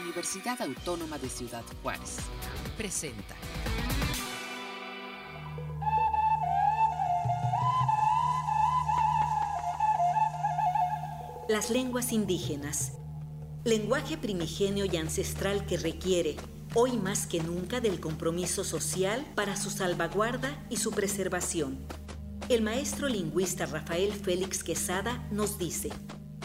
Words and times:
Universidad 0.00 0.60
Autónoma 0.62 1.18
de 1.18 1.28
Ciudad 1.28 1.64
Juárez. 1.82 2.16
Presenta. 2.76 3.34
Las 11.48 11.70
lenguas 11.70 12.12
indígenas. 12.12 12.92
Lenguaje 13.64 14.16
primigenio 14.16 14.86
y 14.86 14.96
ancestral 14.96 15.66
que 15.66 15.76
requiere, 15.76 16.36
hoy 16.74 16.96
más 16.96 17.26
que 17.26 17.40
nunca, 17.40 17.80
del 17.80 18.00
compromiso 18.00 18.64
social 18.64 19.26
para 19.34 19.56
su 19.56 19.70
salvaguarda 19.70 20.64
y 20.70 20.78
su 20.78 20.92
preservación. 20.92 21.78
El 22.48 22.62
maestro 22.62 23.08
lingüista 23.08 23.66
Rafael 23.66 24.12
Félix 24.12 24.64
Quesada 24.64 25.26
nos 25.30 25.58
dice, 25.58 25.90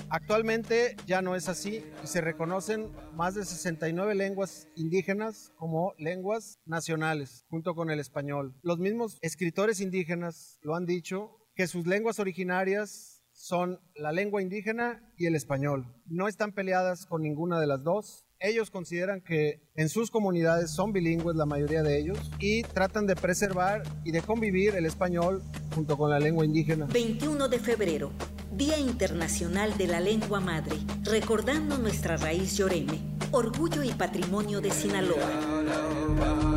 Actualmente 0.09 0.95
ya 1.05 1.21
no 1.21 1.35
es 1.35 1.49
así 1.49 1.83
y 2.03 2.07
se 2.07 2.21
reconocen 2.21 2.91
más 3.13 3.35
de 3.35 3.43
69 3.43 4.15
lenguas 4.15 4.67
indígenas 4.75 5.51
como 5.57 5.93
lenguas 5.97 6.59
nacionales, 6.65 7.45
junto 7.49 7.75
con 7.75 7.89
el 7.89 7.99
español. 7.99 8.55
Los 8.61 8.79
mismos 8.79 9.17
escritores 9.21 9.81
indígenas 9.81 10.59
lo 10.61 10.75
han 10.75 10.85
dicho, 10.85 11.31
que 11.55 11.67
sus 11.67 11.87
lenguas 11.87 12.19
originarias 12.19 13.21
son 13.33 13.79
la 13.95 14.11
lengua 14.11 14.41
indígena 14.41 15.03
y 15.17 15.25
el 15.25 15.35
español. 15.35 15.93
No 16.05 16.27
están 16.27 16.53
peleadas 16.53 17.05
con 17.05 17.21
ninguna 17.21 17.59
de 17.59 17.67
las 17.67 17.83
dos. 17.83 18.25
Ellos 18.39 18.71
consideran 18.71 19.21
que 19.21 19.61
en 19.75 19.89
sus 19.89 20.11
comunidades 20.11 20.71
son 20.71 20.93
bilingües 20.93 21.35
la 21.35 21.45
mayoría 21.45 21.83
de 21.83 21.99
ellos 21.99 22.31
y 22.39 22.63
tratan 22.63 23.07
de 23.07 23.15
preservar 23.15 23.83
y 24.05 24.11
de 24.11 24.21
convivir 24.21 24.75
el 24.75 24.85
español 24.85 25.43
junto 25.73 25.97
con 25.97 26.09
la 26.09 26.19
lengua 26.19 26.45
indígena. 26.45 26.85
21 26.85 27.47
de 27.47 27.59
febrero, 27.59 28.11
Día 28.51 28.79
Internacional 28.79 29.77
de 29.77 29.87
la 29.87 29.99
Lengua 29.99 30.39
Madre, 30.39 30.77
recordando 31.03 31.77
nuestra 31.77 32.17
raíz 32.17 32.57
yoreme, 32.57 32.99
orgullo 33.31 33.83
y 33.83 33.91
patrimonio 33.91 34.61
de 34.61 34.71
Sinaloa. 34.71 36.56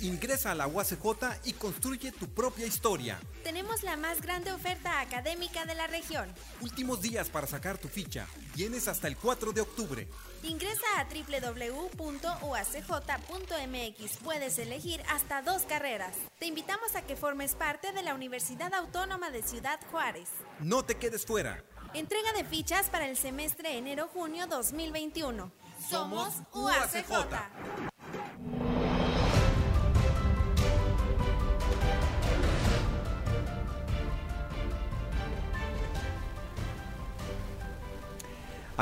Ingresa 0.00 0.50
a 0.50 0.54
la 0.56 0.66
UACJ 0.66 1.44
y 1.44 1.52
construye 1.52 2.10
tu 2.10 2.28
propia 2.28 2.66
historia. 2.66 3.20
Tenemos 3.44 3.84
la 3.84 3.96
más 3.96 4.20
grande 4.20 4.50
oferta 4.50 5.00
académica 5.00 5.64
de 5.64 5.76
la 5.76 5.86
región. 5.86 6.28
Últimos 6.60 7.00
días 7.00 7.28
para 7.28 7.46
sacar 7.46 7.78
tu 7.78 7.86
ficha. 7.86 8.26
Tienes 8.54 8.88
hasta 8.88 9.06
el 9.06 9.16
4 9.16 9.52
de 9.52 9.60
octubre. 9.60 10.08
Ingresa 10.42 10.82
a 10.98 11.04
www.uacj.mx. 11.04 12.16
Puedes 14.24 14.58
elegir 14.58 15.00
hasta 15.08 15.40
dos 15.42 15.62
carreras. 15.62 16.16
Te 16.40 16.46
invitamos 16.46 16.96
a 16.96 17.02
que 17.02 17.14
formes 17.14 17.54
parte 17.54 17.92
de 17.92 18.02
la 18.02 18.16
Universidad 18.16 18.74
Autónoma 18.74 19.30
de 19.30 19.44
Ciudad 19.44 19.78
Juárez. 19.92 20.30
No 20.58 20.84
te 20.84 20.96
quedes 20.96 21.24
fuera. 21.24 21.62
Entrega 21.94 22.32
de 22.32 22.42
fichas 22.42 22.90
para 22.90 23.06
el 23.08 23.16
semestre 23.16 23.78
enero-junio 23.78 24.48
2021. 24.48 25.52
Somos 25.88 26.34
UACJ. 26.52 27.91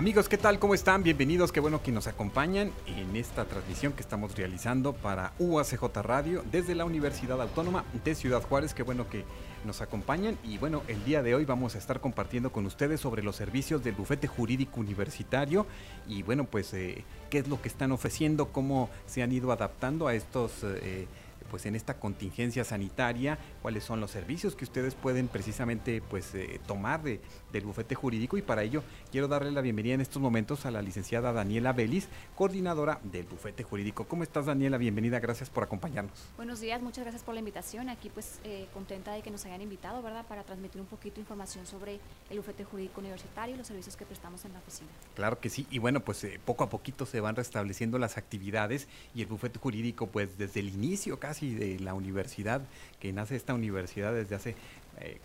Amigos, 0.01 0.31
¿qué 0.31 0.39
tal? 0.39 0.59
¿Cómo 0.59 0.73
están? 0.73 1.03
Bienvenidos, 1.03 1.53
qué 1.53 1.61
bueno 1.61 1.83
que 1.83 1.93
nos 1.93 2.07
acompañan 2.07 2.73
en 2.87 3.17
esta 3.17 3.45
transmisión 3.45 3.93
que 3.93 4.01
estamos 4.01 4.35
realizando 4.35 4.95
para 4.95 5.35
UACJ 5.39 5.83
Radio 6.03 6.43
desde 6.51 6.75
la 6.75 6.87
Universidad 6.87 7.39
Autónoma 7.39 7.85
de 8.03 8.15
Ciudad 8.15 8.43
Juárez. 8.43 8.73
Qué 8.73 8.83
bueno 8.83 9.11
que 9.11 9.27
nos 9.67 9.83
acompañan 9.83 10.39
y 10.43 10.57
bueno, 10.57 10.81
el 10.89 11.05
día 11.05 11.23
de 11.23 11.35
hoy 11.35 11.45
vamos 11.45 11.75
a 11.75 11.79
estar 11.79 12.01
compartiendo 12.01 12.51
con 12.51 12.65
ustedes 12.65 12.99
sobre 12.99 13.23
los 13.23 13.37
servicios 13.37 13.85
del 13.85 13.95
bufete 13.95 14.27
jurídico 14.27 14.81
universitario 14.81 15.67
y 16.09 16.23
bueno, 16.23 16.45
pues 16.45 16.73
eh, 16.73 17.05
qué 17.29 17.37
es 17.37 17.49
lo 17.49 17.61
que 17.61 17.69
están 17.69 17.93
ofreciendo, 17.93 18.53
cómo 18.53 18.89
se 19.05 19.23
han 19.23 19.33
ido 19.33 19.53
adaptando 19.53 20.09
a 20.09 20.15
estos... 20.15 20.65
Eh, 20.65 21.09
pues 21.51 21.67
en 21.67 21.75
esta 21.75 21.99
contingencia 21.99 22.65
sanitaria, 22.65 23.39
cuáles 23.61 23.85
son 23.85 24.01
los 24.01 24.11
servicios 24.11 24.55
que 24.55 24.65
ustedes 24.65 24.95
pueden 24.95 25.29
precisamente 25.29 26.01
pues 26.01 26.35
eh, 26.35 26.61
tomar 26.67 27.03
de, 27.03 27.21
del 27.53 27.65
bufete 27.65 27.95
jurídico 27.95 28.39
y 28.39 28.43
para 28.43 28.63
ello 28.63 28.83
quiero 29.11 29.29
darle 29.29 29.51
la 29.51 29.61
bienvenida 29.61 29.95
en 29.95 30.01
estos 30.01 30.23
momentos 30.23 30.65
a 30.65 30.71
la 30.71 30.81
licenciada 30.81 31.33
Daniela 31.33 31.73
Vélez, 31.73 32.09
coordinadora 32.37 33.01
del 33.03 33.27
bufete 33.27 33.65
jurídico. 33.65 34.05
¿Cómo 34.05 34.23
estás 34.23 34.47
Daniela? 34.47 34.79
Bienvenida, 34.79 35.19
gracias 35.21 35.51
por 35.51 35.65
acompañarnos. 35.65 36.13
Buenos 36.37 36.61
días, 36.61 36.81
muchas 36.81 37.05
gracias 37.05 37.23
por 37.23 37.35
la 37.35 37.41
invitación. 37.41 37.89
Aquí 37.89 38.11
pues 38.11 38.41
eh, 38.45 38.67
contenta 38.73 39.13
de 39.13 39.23
que 39.23 39.31
nos 39.31 39.45
hayan 39.45 39.61
invitado, 39.61 40.03
¿verdad? 40.03 40.25
Para 40.27 40.45
transmitir 40.45 40.81
un 40.81 40.87
poquito 40.87 41.17
de 41.17 41.23
información 41.23 41.67
sobre 41.67 41.99
el 42.31 42.39
bufete 42.39 42.65
jurídico 42.65 43.01
universitario 43.01 43.55
y 43.55 43.59
los 43.59 43.67
servicios 43.67 43.97
que 43.97 44.07
prestamos 44.07 44.45
en 44.45 44.53
la 44.53 44.61
oficina. 44.61 44.89
Claro 45.15 45.41
que 45.41 45.51
sí, 45.51 45.67
y 45.71 45.79
bueno, 45.79 46.01
pues 46.01 46.23
eh, 46.25 46.41
poco 46.45 46.65
a 46.65 46.71
poquito 46.71 47.07
se 47.07 47.21
van 47.21 47.37
restableciendo 47.37 47.99
las 47.99 48.17
actividades 48.17 48.89
y 49.15 49.23
el 49.23 49.27
bufete 49.27 49.59
jurídico 49.59 50.07
pues 50.07 50.39
desde 50.39 50.61
el 50.61 50.69
inicio 50.69 51.19
casi 51.19 51.40
de 51.49 51.81
la 51.81 51.95
universidad, 51.95 52.63
que 52.99 53.13
nace 53.13 53.37
esta 53.37 53.55
universidad 53.55 54.13
desde 54.13 54.35
hace 54.35 54.55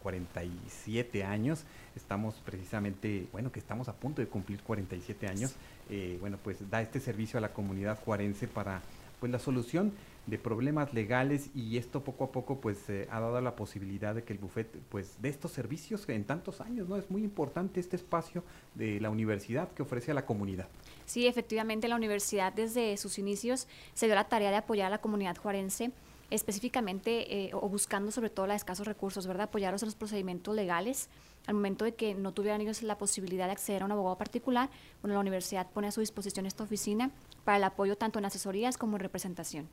47 0.01 1.19
eh, 1.19 1.23
años. 1.23 1.65
Estamos 1.95 2.35
precisamente, 2.45 3.27
bueno, 3.31 3.51
que 3.51 3.59
estamos 3.59 3.89
a 3.89 3.93
punto 3.93 4.21
de 4.21 4.27
cumplir 4.27 4.61
47 4.61 5.27
años. 5.27 5.55
Eh, 5.89 6.17
bueno, 6.21 6.37
pues 6.41 6.69
da 6.69 6.81
este 6.81 6.99
servicio 6.99 7.37
a 7.37 7.41
la 7.41 7.53
comunidad 7.53 7.99
juarense 8.03 8.47
para 8.47 8.81
pues 9.19 9.31
la 9.31 9.39
solución 9.39 9.93
de 10.27 10.39
problemas 10.39 10.93
legales 10.93 11.49
y 11.53 11.77
esto 11.77 12.03
poco 12.03 12.25
a 12.25 12.31
poco 12.31 12.59
pues 12.59 12.89
eh, 12.89 13.07
ha 13.11 13.19
dado 13.19 13.39
la 13.41 13.55
posibilidad 13.55 14.15
de 14.15 14.23
que 14.23 14.33
el 14.33 14.39
bufete 14.39 14.79
pues 14.89 15.21
de 15.21 15.29
estos 15.29 15.51
servicios 15.51 16.07
en 16.09 16.23
tantos 16.23 16.61
años 16.61 16.89
no 16.89 16.97
es 16.97 17.09
muy 17.11 17.23
importante 17.23 17.79
este 17.79 17.95
espacio 17.95 18.43
de 18.73 18.99
la 18.99 19.11
universidad 19.11 19.71
que 19.71 19.83
ofrece 19.83 20.11
a 20.11 20.13
la 20.15 20.25
comunidad 20.25 20.67
sí 21.05 21.27
efectivamente 21.27 21.87
la 21.87 21.95
universidad 21.95 22.53
desde 22.53 22.97
sus 22.97 23.19
inicios 23.19 23.67
se 23.93 24.07
dio 24.07 24.15
la 24.15 24.27
tarea 24.27 24.49
de 24.49 24.57
apoyar 24.57 24.87
a 24.87 24.89
la 24.89 25.01
comunidad 25.01 25.37
juarense 25.37 25.91
específicamente 26.29 27.45
eh, 27.45 27.51
o 27.53 27.67
buscando 27.69 28.11
sobre 28.11 28.29
todo 28.29 28.47
los 28.47 28.55
escasos 28.55 28.87
recursos, 28.87 29.27
¿verdad? 29.27 29.45
Apoyarlos 29.45 29.83
en 29.83 29.87
los 29.87 29.95
procedimientos 29.95 30.55
legales. 30.55 31.09
Al 31.47 31.55
momento 31.55 31.85
de 31.85 31.93
que 31.93 32.15
no 32.15 32.33
tuvieran 32.33 32.61
ellos 32.61 32.81
la 32.81 32.97
posibilidad 32.97 33.45
de 33.45 33.51
acceder 33.51 33.83
a 33.83 33.85
un 33.85 33.91
abogado 33.91 34.17
particular, 34.17 34.69
bueno, 35.01 35.13
la 35.13 35.19
universidad 35.19 35.69
pone 35.69 35.87
a 35.87 35.91
su 35.91 35.99
disposición 35.99 36.45
esta 36.45 36.63
oficina 36.63 37.11
para 37.43 37.57
el 37.57 37.63
apoyo 37.63 37.95
tanto 37.95 38.19
en 38.19 38.25
asesorías 38.25 38.77
como 38.77 38.97
en 38.97 39.01
representación. 39.01 39.67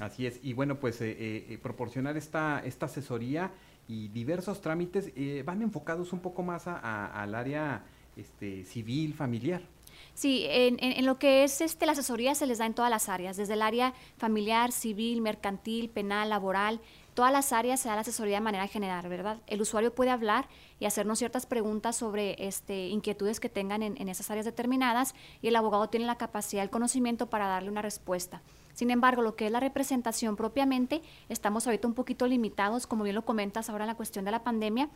Así 0.00 0.26
es, 0.26 0.40
y 0.42 0.54
bueno, 0.54 0.80
pues 0.80 1.00
eh, 1.02 1.14
eh, 1.18 1.58
proporcionar 1.62 2.16
esta, 2.16 2.62
esta 2.64 2.86
asesoría 2.86 3.52
y 3.86 4.08
diversos 4.08 4.62
trámites 4.62 5.12
van 5.44 5.62
enfocados 5.62 6.12
un 6.12 6.20
poco 6.20 6.42
más 6.42 6.66
al 6.66 7.34
área 7.34 7.84
este, 8.16 8.64
civil, 8.64 9.14
familiar. 9.14 9.62
Sí, 10.14 10.44
en, 10.48 10.76
en, 10.80 11.06
lo 11.06 11.18
que 11.18 11.44
es 11.44 11.60
este, 11.60 11.86
la 11.86 11.92
asesoría 11.92 12.34
se 12.34 12.46
les 12.46 12.58
da 12.58 12.66
en 12.66 12.74
todas 12.74 12.90
las 12.90 13.08
áreas, 13.08 13.36
desde 13.36 13.54
el 13.54 13.62
área 13.62 13.94
familiar, 14.18 14.72
civil, 14.72 15.22
mercantil, 15.22 15.88
penal, 15.88 16.28
laboral, 16.28 16.80
todas 17.14 17.32
las 17.32 17.52
áreas 17.52 17.80
se 17.80 17.88
da 17.88 17.94
la 17.94 18.00
asesoría 18.02 18.36
de 18.36 18.40
manera 18.40 18.66
general, 18.66 19.08
¿verdad? 19.08 19.38
El 19.46 19.60
usuario 19.60 19.94
puede 19.94 20.10
hablar 20.10 20.48
y 20.78 20.84
hacernos 20.84 21.18
ciertas 21.18 21.46
preguntas 21.46 21.96
sobre 21.96 22.36
este, 22.46 22.88
inquietudes 22.88 23.40
que 23.40 23.48
tengan 23.48 23.82
en, 23.82 24.00
en 24.00 24.08
esas 24.08 24.30
áreas 24.30 24.46
determinadas 24.46 25.14
y 25.42 25.48
el 25.48 25.56
abogado 25.56 25.88
tiene 25.88 26.06
la 26.06 26.16
capacidad, 26.16 26.62
el 26.62 26.70
conocimiento 26.70 27.28
para 27.28 27.46
darle 27.46 27.70
una 27.70 27.82
respuesta. 27.82 28.42
Sin 28.74 28.90
embargo, 28.90 29.20
lo 29.20 29.36
que 29.36 29.46
es 29.46 29.52
la 29.52 29.60
representación 29.60 30.36
propiamente, 30.36 31.02
estamos 31.28 31.66
ahorita 31.66 31.86
un 31.86 31.94
poquito 31.94 32.26
limitados, 32.26 32.86
como 32.86 33.04
bien 33.04 33.16
lo 33.16 33.24
comentas 33.24 33.68
ahora 33.68 33.84
en 33.84 33.88
la 33.88 33.96
cuestión 33.96 34.24
de 34.24 34.30
la 34.30 34.42
pandemia, 34.42 34.88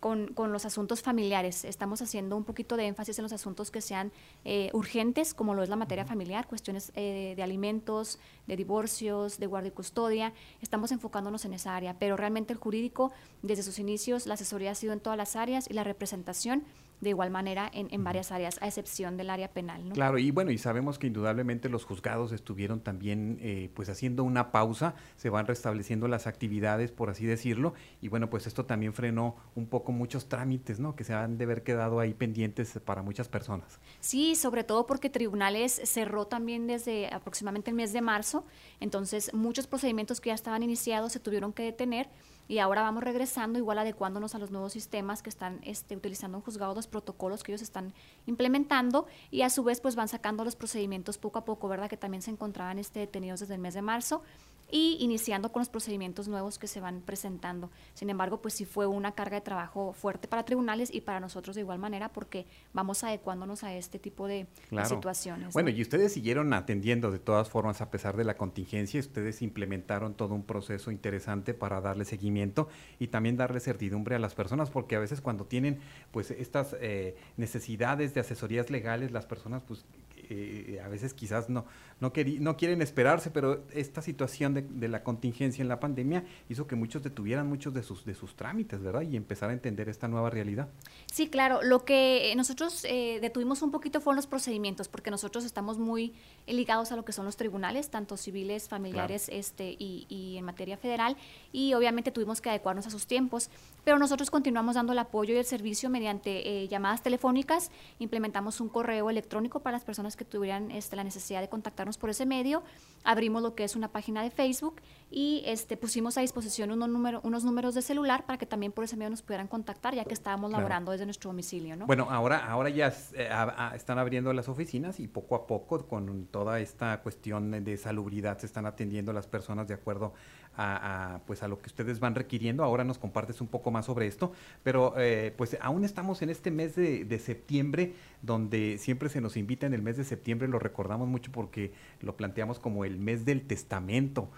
con, 0.00 0.34
los 0.52 0.64
asuntos 0.64 1.02
familiares. 1.02 1.64
Estamos 1.64 2.02
haciendo 2.02 2.36
un 2.36 2.44
poquito 2.44 2.76
de 2.76 2.86
énfasis 2.86 3.18
en 3.18 3.22
los 3.22 3.32
asuntos 3.32 3.70
que 3.70 3.80
sean 3.80 4.10
eh, 4.44 4.70
urgentes, 4.72 5.34
como 5.34 5.54
lo 5.54 5.62
es 5.62 5.68
la 5.68 5.76
materia 5.76 6.04
familiar, 6.04 6.48
cuestiones 6.48 6.90
eh, 6.96 7.34
de 7.36 7.42
alimentos, 7.42 8.18
de 8.46 8.56
divorcios, 8.56 9.38
de 9.38 9.46
guardia 9.46 9.68
y 9.68 9.72
custodia. 9.72 10.32
Estamos 10.62 10.90
enfocándonos 10.90 11.44
en 11.44 11.52
esa 11.52 11.76
área, 11.76 11.98
pero 11.98 12.16
realmente 12.16 12.52
el 12.52 12.58
jurídico, 12.58 13.12
desde 13.42 13.62
sus 13.62 13.78
inicios, 13.78 14.26
la 14.26 14.34
asesoría 14.34 14.72
ha 14.72 14.74
sido 14.74 14.92
en 14.94 15.00
todas 15.00 15.18
las 15.18 15.36
áreas 15.36 15.68
y 15.68 15.74
la 15.74 15.84
representación 15.84 16.64
de 17.00 17.10
igual 17.10 17.30
manera 17.30 17.70
en, 17.72 18.04
varias 18.04 18.30
áreas, 18.32 18.60
a 18.60 18.66
excepción 18.66 19.16
del 19.16 19.30
área 19.30 19.52
penal. 19.52 19.88
¿no? 19.88 19.94
Claro, 19.94 20.18
y 20.18 20.30
bueno, 20.30 20.50
y 20.50 20.58
sabemos 20.58 20.98
que 20.98 21.06
indudablemente 21.06 21.68
los 21.68 21.84
juzgados 21.84 22.32
estuvieron 22.32 22.80
también 22.80 23.38
eh, 23.40 23.70
pues 23.74 23.88
haciendo 23.88 24.22
una 24.24 24.52
pausa, 24.52 24.94
se 25.16 25.30
van 25.30 25.46
restableciendo 25.46 26.08
las 26.08 26.26
actividades, 26.26 26.92
por 26.92 27.10
así 27.10 27.24
decirlo, 27.24 27.74
y 28.00 28.08
bueno, 28.08 28.28
pues 28.28 28.46
esto 28.46 28.66
también 28.66 28.92
frenó 28.92 29.36
un 29.54 29.66
poco 29.66 29.92
muchos 29.92 30.28
trámites, 30.28 30.78
¿no? 30.78 30.94
Que 30.94 31.04
se 31.04 31.14
han 31.14 31.38
de 31.38 31.44
haber 31.44 31.62
quedado 31.62 32.00
ahí 32.00 32.14
pendientes 32.14 32.78
para 32.84 33.02
muchas 33.02 33.28
personas. 33.28 33.80
Sí, 34.00 34.34
sobre 34.34 34.64
todo 34.64 34.86
porque 34.86 35.10
tribunales 35.10 35.80
cerró 35.84 36.26
también 36.26 36.66
desde 36.66 37.12
aproximadamente 37.12 37.70
el 37.70 37.76
mes 37.76 37.92
de 37.92 38.02
marzo, 38.02 38.44
entonces 38.78 39.32
muchos 39.32 39.66
procedimientos 39.66 40.20
que 40.20 40.28
ya 40.28 40.34
estaban 40.34 40.62
iniciados 40.62 41.12
se 41.12 41.20
tuvieron 41.20 41.52
que 41.52 41.62
detener 41.62 42.08
y 42.50 42.58
ahora 42.58 42.82
vamos 42.82 43.04
regresando, 43.04 43.60
igual 43.60 43.78
adecuándonos 43.78 44.34
a 44.34 44.40
los 44.40 44.50
nuevos 44.50 44.72
sistemas 44.72 45.22
que 45.22 45.30
están 45.30 45.60
este, 45.62 45.94
utilizando 45.94 46.36
en 46.36 46.42
juzgados, 46.42 46.74
los 46.74 46.88
protocolos 46.88 47.44
que 47.44 47.52
ellos 47.52 47.62
están 47.62 47.94
implementando 48.26 49.06
y 49.30 49.42
a 49.42 49.50
su 49.50 49.62
vez 49.62 49.80
pues 49.80 49.94
van 49.94 50.08
sacando 50.08 50.44
los 50.44 50.56
procedimientos 50.56 51.16
poco 51.16 51.38
a 51.38 51.44
poco, 51.44 51.68
¿verdad? 51.68 51.88
Que 51.88 51.96
también 51.96 52.22
se 52.22 52.32
encontraban 52.32 52.80
este, 52.80 52.98
detenidos 52.98 53.38
desde 53.38 53.54
el 53.54 53.60
mes 53.60 53.74
de 53.74 53.82
marzo 53.82 54.24
y 54.70 54.96
iniciando 55.00 55.52
con 55.52 55.60
los 55.60 55.68
procedimientos 55.68 56.28
nuevos 56.28 56.58
que 56.58 56.66
se 56.66 56.80
van 56.80 57.00
presentando. 57.00 57.70
Sin 57.94 58.10
embargo, 58.10 58.40
pues 58.40 58.54
sí 58.54 58.64
fue 58.64 58.86
una 58.86 59.12
carga 59.12 59.36
de 59.36 59.40
trabajo 59.42 59.92
fuerte 59.92 60.28
para 60.28 60.44
tribunales 60.44 60.92
y 60.92 61.00
para 61.00 61.20
nosotros 61.20 61.56
de 61.56 61.62
igual 61.62 61.78
manera 61.78 62.12
porque 62.12 62.46
vamos 62.72 63.04
adecuándonos 63.04 63.64
a 63.64 63.74
este 63.74 63.98
tipo 63.98 64.26
de, 64.26 64.46
situaciones. 64.84 65.52
Bueno, 65.52 65.70
y 65.70 65.82
ustedes 65.82 66.12
siguieron 66.12 66.52
atendiendo 66.52 67.10
de 67.10 67.18
todas 67.18 67.48
formas 67.48 67.80
a 67.80 67.90
pesar 67.90 68.16
de 68.16 68.24
la 68.24 68.36
contingencia, 68.36 69.00
ustedes 69.00 69.42
implementaron 69.42 70.14
todo 70.14 70.34
un 70.34 70.44
proceso 70.44 70.90
interesante 70.90 71.54
para 71.54 71.80
darle 71.80 72.04
seguimiento 72.04 72.68
y 72.98 73.08
también 73.08 73.36
darle 73.36 73.60
certidumbre 73.60 74.16
a 74.16 74.18
las 74.18 74.34
personas 74.34 74.70
porque 74.70 74.96
a 74.96 74.98
veces 75.00 75.20
cuando 75.20 75.44
tienen 75.44 75.80
pues 76.10 76.30
estas 76.30 76.76
eh, 76.80 77.16
necesidades 77.36 78.14
de 78.14 78.20
asesorías 78.20 78.70
legales, 78.70 79.10
las 79.12 79.26
personas 79.26 79.62
pues 79.66 79.84
eh, 80.30 80.80
a 80.82 80.88
veces 80.88 81.12
quizás 81.12 81.50
no, 81.50 81.64
no, 82.00 82.12
no 82.38 82.56
quieren 82.56 82.82
esperarse, 82.82 83.30
pero 83.30 83.64
esta 83.72 84.00
situación 84.00 84.54
de, 84.54 84.88
la 84.88 85.02
contingencia 85.02 85.62
en 85.62 85.68
la 85.68 85.80
pandemia 85.80 86.24
hizo 86.48 86.66
que 86.66 86.76
muchos 86.76 87.02
detuvieran 87.02 87.48
muchos 87.48 87.74
de 87.74 87.82
sus, 87.82 88.04
de 88.04 88.14
sus 88.14 88.36
trámites, 88.36 88.82
¿verdad? 88.82 89.02
Y 89.02 89.16
empezar 89.16 89.50
a 89.50 89.52
entender 89.52 89.88
esta 89.88 90.08
nueva 90.08 90.30
realidad. 90.30 90.68
Sí, 91.06 91.28
claro. 91.28 91.62
Lo 91.62 91.84
que 91.84 92.32
nosotros 92.36 92.84
eh, 92.84 93.18
detuvimos 93.20 93.62
un 93.62 93.70
poquito 93.70 94.00
fueron 94.00 94.16
los 94.16 94.26
procedimientos, 94.26 94.88
porque 94.88 95.10
nosotros 95.10 95.44
estamos 95.44 95.78
muy 95.78 96.14
ligados 96.46 96.92
a 96.92 96.96
lo 96.96 97.04
que 97.04 97.12
son 97.12 97.24
los 97.24 97.36
tribunales, 97.36 97.90
tanto 97.90 98.16
civiles, 98.16 98.68
familiares 98.68 99.28
este, 99.30 99.76
y, 99.78 100.06
y 100.08 100.36
en 100.36 100.44
materia 100.44 100.76
federal, 100.76 101.16
y 101.52 101.74
obviamente 101.74 102.10
tuvimos 102.10 102.40
que 102.40 102.50
adecuarnos 102.50 102.86
a 102.86 102.90
sus 102.90 103.06
tiempos, 103.06 103.50
pero 103.84 103.98
nosotros 103.98 104.30
continuamos 104.30 104.74
dando 104.74 104.92
el 104.92 104.98
apoyo 104.98 105.34
y 105.34 105.38
el 105.38 105.44
servicio 105.44 105.90
mediante 105.90 106.48
eh, 106.48 106.68
llamadas 106.68 107.02
telefónicas, 107.02 107.70
implementamos 107.98 108.60
un 108.60 108.68
correo 108.68 109.10
electrónico 109.10 109.60
para 109.60 109.76
las 109.76 109.84
personas 109.84 110.16
que 110.16 110.19
tuvieran 110.24 110.70
este, 110.70 110.96
la 110.96 111.04
necesidad 111.04 111.40
de 111.40 111.48
contactarnos 111.48 111.98
por 111.98 112.10
ese 112.10 112.26
medio, 112.26 112.62
abrimos 113.04 113.42
lo 113.42 113.54
que 113.54 113.64
es 113.64 113.76
una 113.76 113.88
página 113.88 114.22
de 114.22 114.30
Facebook 114.30 114.80
y 115.10 115.42
este, 115.46 115.76
pusimos 115.76 116.16
a 116.18 116.20
disposición 116.20 116.70
unos, 116.70 116.88
número, 116.88 117.20
unos 117.24 117.44
números 117.44 117.74
de 117.74 117.82
celular 117.82 118.26
para 118.26 118.38
que 118.38 118.46
también 118.46 118.72
por 118.72 118.84
ese 118.84 118.96
medio 118.96 119.10
nos 119.10 119.22
pudieran 119.22 119.48
contactar, 119.48 119.94
ya 119.94 120.04
que 120.04 120.14
estábamos 120.14 120.50
laborando 120.50 120.92
desde 120.92 121.04
nuestro 121.04 121.30
domicilio. 121.30 121.76
¿no? 121.76 121.86
Bueno, 121.86 122.08
ahora, 122.10 122.46
ahora 122.46 122.70
ya 122.70 122.92
eh, 123.14 123.28
están 123.74 123.98
abriendo 123.98 124.32
las 124.32 124.48
oficinas 124.48 125.00
y 125.00 125.08
poco 125.08 125.34
a 125.34 125.46
poco 125.46 125.86
con 125.86 126.26
toda 126.26 126.60
esta 126.60 127.00
cuestión 127.02 127.64
de 127.64 127.76
salubridad 127.76 128.38
se 128.38 128.46
están 128.46 128.66
atendiendo 128.66 129.12
las 129.12 129.26
personas 129.26 129.66
de 129.68 129.74
acuerdo 129.74 130.12
a, 130.60 131.20
pues 131.26 131.42
a 131.42 131.48
lo 131.48 131.58
que 131.58 131.66
ustedes 131.66 132.00
van 132.00 132.14
requiriendo. 132.14 132.62
Ahora 132.62 132.84
nos 132.84 132.98
compartes 132.98 133.40
un 133.40 133.48
poco 133.48 133.70
más 133.70 133.86
sobre 133.86 134.06
esto, 134.06 134.32
pero 134.62 134.94
eh, 134.98 135.32
pues 135.36 135.56
aún 135.60 135.84
estamos 135.84 136.22
en 136.22 136.30
este 136.30 136.50
mes 136.50 136.76
de, 136.76 137.18
septiembre, 137.18 137.94
donde 138.22 138.78
siempre 138.78 139.08
se 139.08 139.20
nos 139.20 139.36
invita 139.36 139.66
en 139.66 139.74
el 139.74 139.82
mes 139.82 139.96
de 139.96 140.04
septiembre, 140.04 140.48
lo 140.48 140.58
recordamos 140.58 141.08
mucho 141.08 141.32
porque 141.32 141.72
lo 142.00 142.16
planteamos 142.16 142.58
como 142.58 142.84
el 142.84 142.98
mes 142.98 143.24
del 143.24 143.46
testamento. 143.46 144.28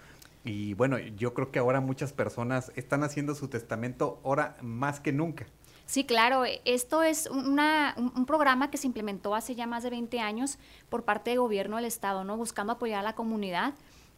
Y 0.45 0.73
bueno, 0.73 0.97
yo 0.99 1.33
creo 1.33 1.51
que 1.51 1.59
ahora 1.59 1.79
muchas 1.79 2.11
personas 2.11 2.71
están 2.75 3.03
haciendo 3.03 3.35
su 3.35 3.47
testamento 3.47 4.19
ahora 4.23 4.57
más 4.61 4.99
que 4.99 5.13
nunca. 5.13 5.45
Sí, 5.85 6.05
claro. 6.05 6.43
Esto 6.65 7.03
es 7.03 7.27
una, 7.27 7.95
un, 7.97 8.25
programa 8.25 8.71
que 8.71 8.77
se 8.77 8.87
implementó 8.87 9.35
hace 9.35 9.55
ya 9.55 9.67
más 9.67 9.83
de 9.83 9.89
20 9.89 10.19
años 10.19 10.57
por 10.89 11.03
parte 11.03 11.31
del 11.31 11.39
gobierno 11.39 11.75
del 11.75 11.85
Estado, 11.85 12.23
¿no? 12.23 12.37
Buscando 12.37 12.73
apoyar 12.73 12.99
a 12.99 13.03
la 13.03 13.15
comunidad 13.15 13.73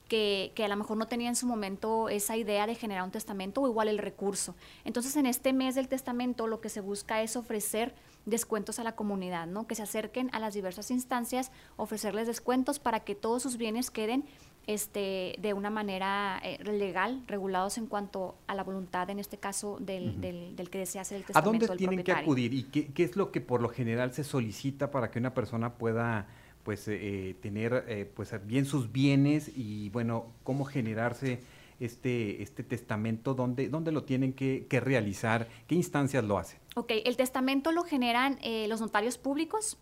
que, 0.07 0.51
a 0.63 0.67
lo 0.67 0.75
mejor 0.75 0.97
no 0.97 1.07
tenía 1.07 1.29
en 1.29 1.35
su 1.35 1.47
momento 1.47 2.09
esa 2.09 2.37
idea 2.37 2.67
de 2.67 2.75
generar 2.75 3.03
un 3.03 3.11
testamento 3.11 3.61
o 3.61 3.67
igual 3.67 3.87
el 3.87 3.97
recurso. 3.97 4.55
Entonces, 4.83 5.15
en 5.15 5.25
este 5.25 5.53
mes 5.53 5.75
del 5.75 5.87
testamento 5.87 6.47
lo 6.47 6.61
que 6.61 6.69
se 6.69 6.81
busca 6.81 7.21
es 7.21 7.35
ofrecer 7.35 7.93
descuentos 8.25 8.79
a 8.79 8.83
la 8.83 8.95
comunidad, 8.95 9.47
¿no? 9.47 9.67
Que 9.67 9.75
se 9.75 9.83
acerquen 9.83 10.29
a 10.33 10.39
las 10.39 10.53
diversas 10.53 10.91
instancias, 10.91 11.51
ofrecerles 11.75 12.27
descuentos 12.27 12.79
para 12.79 13.01
que 13.01 13.15
todos 13.15 13.43
sus 13.43 13.57
bienes 13.57 13.91
queden 13.91 14.25
este, 14.67 15.35
de 15.39 15.53
una 15.53 15.69
manera 15.69 16.39
eh, 16.43 16.57
legal, 16.63 17.23
regulados 17.27 17.77
en 17.77 17.85
cuanto 17.85 18.35
a 18.47 18.55
la 18.55 18.63
voluntad, 18.63 19.09
en 19.11 19.19
este 19.19 19.37
caso, 19.37 19.77
del, 19.79 20.19
del, 20.21 20.69
que 20.69 20.79
desea 20.79 21.01
hacer 21.01 21.17
el 21.17 21.23
testamento. 21.23 21.65
¿A 21.65 21.67
dónde 21.67 21.77
tienen 21.77 22.03
que 22.03 22.11
acudir 22.11 22.53
y 22.53 22.63
qué, 22.63 22.91
qué 22.91 23.03
es 23.03 23.15
lo 23.15 23.31
que 23.31 23.41
por 23.41 23.61
lo 23.61 23.69
general 23.69 24.13
se 24.13 24.23
solicita 24.23 24.89
para 24.89 25.11
que 25.11 25.19
una 25.19 25.35
persona 25.35 25.75
pueda 25.75 26.27
pues 26.65 26.87
eh, 26.87 26.97
eh, 26.99 27.35
tener 27.35 27.85
eh, 27.87 28.11
pues 28.13 28.33
bien 28.45 28.65
sus 28.65 28.91
bienes 28.91 29.51
y 29.55 29.89
bueno 29.91 30.25
cómo 30.43 30.65
generarse 30.65 31.39
este 31.79 32.41
este 32.41 32.63
testamento 32.63 33.35
dónde 33.35 33.69
dónde 33.69 33.91
lo 33.91 34.03
tienen 34.03 34.33
que, 34.33 34.67
realizar 34.71 35.47
qué 35.67 35.75
instancias 35.75 36.23
lo 36.23 36.37
hacen 36.37 36.59
Ok, 36.75 36.91
el 37.05 37.15
testamento 37.15 37.71
lo 37.71 37.83
generan 37.83 38.37
los 38.67 38.81
notarios 38.81 39.17
públicos 39.17 39.77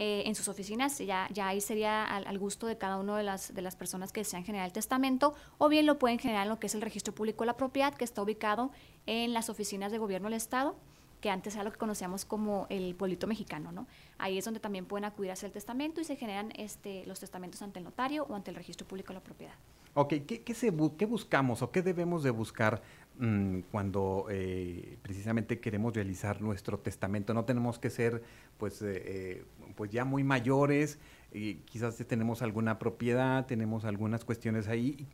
en 0.00 0.34
sus 0.36 0.46
oficinas, 0.46 0.96
ya, 0.98 1.28
ya 1.30 1.48
ahí 1.48 1.60
sería 1.60 2.04
al, 2.04 2.38
gusto 2.38 2.68
de 2.68 2.78
cada 2.78 2.98
una 2.98 3.18
de 3.18 3.24
las, 3.24 3.52
de 3.52 3.60
las 3.62 3.74
personas 3.74 4.12
que 4.12 4.20
desean 4.20 4.44
generar 4.44 4.66
el 4.66 4.72
testamento, 4.72 5.34
o 5.58 5.68
bien 5.68 5.86
lo 5.86 5.98
pueden 5.98 6.20
generar 6.20 6.44
en 6.44 6.50
lo 6.50 6.60
que 6.60 6.68
es 6.68 6.74
el 6.76 6.80
registro 6.80 7.12
público 7.12 7.42
de 7.42 7.48
la 7.48 7.56
propiedad, 7.56 7.92
que 7.92 8.04
está 8.04 8.22
ubicado 8.22 8.70
en 9.06 9.34
las 9.34 9.50
oficinas 9.50 9.90
de 9.90 9.98
gobierno 9.98 10.28
del 10.28 10.36
Estado, 10.36 10.76
que 11.20 11.30
antes 11.30 11.54
era 11.54 11.64
lo 11.64 11.72
que 11.72 11.78
conocíamos 11.78 12.24
como 12.24 12.66
el 12.70 12.94
pueblito 12.94 13.26
mexicano, 13.26 13.72
¿no? 13.72 13.86
Ahí 14.18 14.38
es 14.38 14.44
donde 14.44 14.60
también 14.60 14.86
pueden 14.86 15.04
acudir 15.04 15.30
a 15.30 15.32
hacer 15.34 15.48
el 15.48 15.52
testamento 15.52 16.00
y 16.00 16.04
se 16.04 16.16
generan 16.16 16.52
este, 16.56 17.04
los 17.06 17.20
testamentos 17.20 17.62
ante 17.62 17.78
el 17.80 17.84
notario 17.84 18.26
o 18.28 18.34
ante 18.34 18.50
el 18.50 18.56
registro 18.56 18.86
público 18.86 19.08
de 19.08 19.14
la 19.14 19.24
propiedad. 19.24 19.54
Ok, 19.94 20.14
¿qué, 20.26 20.54
se 20.54 20.72
qué 20.96 21.06
buscamos 21.06 21.62
o 21.62 21.72
qué 21.72 21.82
debemos 21.82 22.22
de 22.22 22.30
buscar 22.30 22.82
mm, 23.18 23.60
cuando 23.72 24.26
eh, 24.30 24.96
precisamente 25.02 25.58
queremos 25.58 25.94
realizar 25.94 26.40
nuestro 26.40 26.78
testamento? 26.78 27.34
No 27.34 27.44
tenemos 27.44 27.80
que 27.80 27.90
ser 27.90 28.22
pues, 28.58 28.80
eh, 28.82 29.02
eh, 29.04 29.44
pues 29.74 29.90
ya 29.90 30.04
muy 30.04 30.22
mayores, 30.22 30.98
y 31.32 31.56
quizás 31.56 31.96
tenemos 31.96 32.42
alguna 32.42 32.78
propiedad, 32.78 33.46
tenemos 33.46 33.84
algunas 33.84 34.24
cuestiones 34.24 34.68
ahí. 34.68 35.06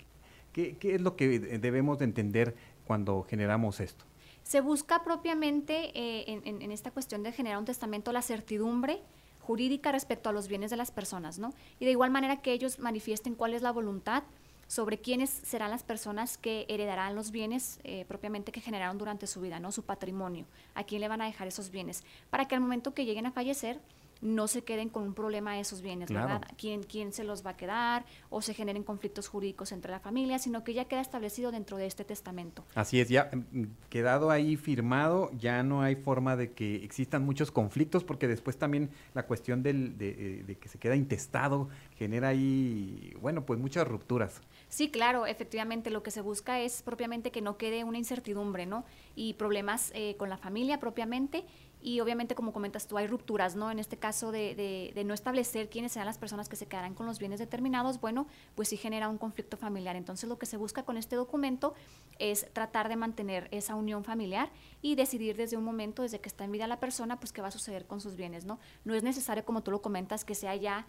¿Qué, 0.52 0.76
¿Qué 0.76 0.94
es 0.94 1.00
lo 1.00 1.16
que 1.16 1.38
debemos 1.38 1.98
de 1.98 2.04
entender 2.04 2.54
cuando 2.86 3.22
generamos 3.22 3.80
esto? 3.80 4.04
Se 4.44 4.60
busca 4.60 5.02
propiamente 5.02 5.90
eh, 5.94 6.40
en, 6.44 6.70
esta 6.70 6.90
cuestión 6.90 7.22
de 7.22 7.32
generar 7.32 7.58
un 7.58 7.64
testamento 7.64 8.12
la 8.12 8.22
certidumbre 8.22 9.02
jurídica 9.40 9.90
respecto 9.90 10.28
a 10.28 10.32
los 10.32 10.48
bienes 10.48 10.70
de 10.70 10.76
las 10.76 10.90
personas, 10.90 11.38
¿no? 11.38 11.52
Y 11.80 11.86
de 11.86 11.90
igual 11.90 12.10
manera 12.10 12.40
que 12.40 12.52
ellos 12.52 12.78
manifiesten 12.78 13.34
cuál 13.34 13.54
es 13.54 13.62
la 13.62 13.72
voluntad 13.72 14.22
sobre 14.68 14.98
quiénes 14.98 15.30
serán 15.30 15.70
las 15.70 15.82
personas 15.82 16.38
que 16.38 16.66
heredarán 16.68 17.14
los 17.14 17.30
bienes 17.30 17.80
eh, 17.84 18.04
propiamente 18.06 18.52
que 18.52 18.60
generaron 18.60 18.98
durante 18.98 19.26
su 19.26 19.40
vida, 19.40 19.60
¿no? 19.60 19.72
Su 19.72 19.82
patrimonio, 19.82 20.46
a 20.74 20.84
quién 20.84 21.00
le 21.00 21.08
van 21.08 21.20
a 21.20 21.26
dejar 21.26 21.48
esos 21.48 21.70
bienes, 21.70 22.04
para 22.30 22.46
que 22.46 22.54
al 22.54 22.60
momento 22.60 22.94
que 22.94 23.04
lleguen 23.04 23.26
a 23.26 23.32
fallecer, 23.32 23.80
no 24.20 24.48
se 24.48 24.64
queden 24.64 24.88
con 24.88 25.02
un 25.02 25.14
problema 25.14 25.54
de 25.54 25.60
esos 25.60 25.82
bienes, 25.82 26.10
¿verdad? 26.10 26.42
¿Quién, 26.56 26.82
¿Quién 26.82 27.12
se 27.12 27.24
los 27.24 27.44
va 27.44 27.50
a 27.50 27.56
quedar? 27.56 28.04
O 28.30 28.42
se 28.42 28.54
generen 28.54 28.82
conflictos 28.82 29.28
jurídicos 29.28 29.72
entre 29.72 29.90
la 29.90 30.00
familia, 30.00 30.38
sino 30.38 30.64
que 30.64 30.74
ya 30.74 30.86
queda 30.86 31.00
establecido 31.00 31.52
dentro 31.52 31.76
de 31.76 31.86
este 31.86 32.04
testamento. 32.04 32.64
Así 32.74 33.00
es, 33.00 33.08
ya 33.08 33.30
mm, 33.32 33.64
quedado 33.88 34.30
ahí 34.30 34.56
firmado, 34.56 35.30
ya 35.38 35.62
no 35.62 35.82
hay 35.82 35.96
forma 35.96 36.36
de 36.36 36.52
que 36.52 36.76
existan 36.84 37.24
muchos 37.24 37.50
conflictos, 37.50 38.04
porque 38.04 38.28
después 38.28 38.56
también 38.56 38.90
la 39.14 39.26
cuestión 39.26 39.62
del, 39.62 39.98
de, 39.98 40.44
eh, 40.48 40.56
que 40.56 40.68
se 40.68 40.78
queda 40.78 40.96
intestado 40.96 41.68
genera 41.96 42.28
ahí, 42.28 43.14
bueno, 43.20 43.44
pues 43.44 43.60
muchas 43.60 43.86
rupturas. 43.86 44.40
Sí, 44.68 44.90
claro, 44.90 45.26
efectivamente 45.26 45.90
lo 45.90 46.02
que 46.02 46.10
se 46.10 46.20
busca 46.20 46.60
es 46.60 46.82
propiamente 46.82 47.30
que 47.30 47.42
no 47.42 47.56
quede 47.56 47.84
una 47.84 47.98
incertidumbre, 47.98 48.66
¿no? 48.66 48.84
Y 49.14 49.34
problemas 49.34 49.92
eh, 49.94 50.16
con 50.16 50.28
la 50.28 50.36
familia 50.36 50.80
propiamente 50.80 51.44
y 51.84 52.00
obviamente 52.00 52.34
como 52.34 52.54
comentas 52.54 52.86
tú 52.86 52.96
hay 52.96 53.06
rupturas, 53.06 53.56
¿no? 53.56 53.70
En 53.70 53.78
este 53.78 53.98
caso 53.98 54.32
de, 54.32 54.54
de, 54.94 55.04
no 55.04 55.12
establecer 55.12 55.68
quiénes 55.68 55.92
serán 55.92 56.06
las 56.06 56.16
personas 56.16 56.48
que 56.48 56.56
se 56.56 56.64
quedarán 56.66 56.94
con 56.94 57.04
los 57.04 57.18
bienes 57.18 57.38
determinados, 57.38 58.00
bueno, 58.00 58.26
pues 58.54 58.68
sí 58.68 58.78
genera 58.78 59.10
un 59.10 59.18
conflicto 59.18 59.58
familiar. 59.58 59.94
Entonces 59.94 60.26
lo 60.26 60.38
que 60.38 60.46
se 60.46 60.56
busca 60.56 60.84
con 60.84 60.96
este 60.96 61.14
documento 61.14 61.74
es 62.18 62.50
tratar 62.54 62.88
de 62.88 62.96
mantener 62.96 63.48
esa 63.50 63.74
unión 63.74 64.02
familiar 64.02 64.50
y 64.80 64.94
decidir 64.94 65.36
desde 65.36 65.58
un 65.58 65.64
momento, 65.64 66.00
desde 66.00 66.20
que 66.20 66.28
está 66.30 66.44
en 66.44 66.52
vida 66.52 66.66
la 66.66 66.80
persona, 66.80 67.20
pues 67.20 67.32
qué 67.32 67.42
va 67.42 67.48
a 67.48 67.50
suceder 67.50 67.86
con 67.86 68.00
sus 68.00 68.16
bienes, 68.16 68.46
¿no? 68.46 68.58
No 68.84 68.94
es 68.94 69.02
necesario, 69.02 69.44
como 69.44 69.62
tú 69.62 69.70
lo 69.70 69.82
comentas, 69.82 70.24
que 70.24 70.34
sea 70.34 70.56
ya 70.56 70.86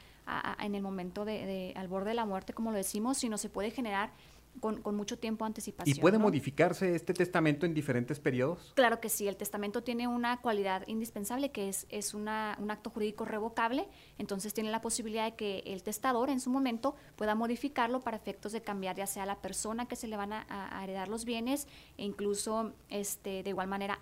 en 0.62 0.76
el 0.76 0.82
momento 0.82 1.26
de, 1.26 1.74
al 1.76 1.90
borde 1.90 2.12
de 2.12 2.16
la 2.16 2.26
muerte, 2.26 2.54
como 2.54 2.72
lo 2.72 2.78
decimos, 2.78 3.18
sino 3.18 3.38
se 3.38 3.50
puede 3.50 3.70
generar 3.70 4.12
con, 4.60 4.82
mucho 4.96 5.18
tiempo 5.18 5.46
anticipación. 5.46 5.98
¿Y 5.98 6.00
puede 6.00 6.18
modificarse 6.18 6.96
este 6.96 7.14
testamento 7.14 7.66
en 7.66 7.74
diferentes 7.74 8.20
periodos? 8.20 8.74
Claro 8.76 9.00
que 9.00 9.10
sí, 9.10 9.28
el 9.28 9.38
testamento 9.38 9.84
tiene 9.84 10.08
una 10.08 10.42
cualidad 10.42 10.84
indispensable 10.88 11.52
que 11.52 11.70
es, 11.70 11.86
es 11.90 12.14
una, 12.14 12.58
un 12.60 12.72
acto 12.72 12.90
jurídico 12.90 13.26
revocable, 13.26 13.88
entonces 14.18 14.54
tiene 14.54 14.72
la 14.72 14.82
posibilidad 14.82 15.26
de 15.26 15.36
que 15.36 15.60
el 15.66 15.84
testador 15.84 16.30
en 16.30 16.40
su 16.40 16.50
momento 16.50 16.96
pueda 17.16 17.36
modificarlo 17.36 18.02
para 18.02 18.18
efectos 18.18 18.52
de 18.52 18.62
cambiar 18.62 18.96
ya 18.96 19.08
sea 19.08 19.26
la 19.26 19.42
persona 19.42 19.88
que 19.88 19.96
se 19.96 20.08
le 20.08 20.18
van 20.18 20.34
a, 20.34 20.46
heredar 20.84 21.08
los 21.08 21.26
bienes 21.26 21.68
e 21.98 22.04
incluso 22.04 22.74
este, 22.90 23.44
de 23.44 23.50
igual 23.50 23.68
manera 23.68 24.00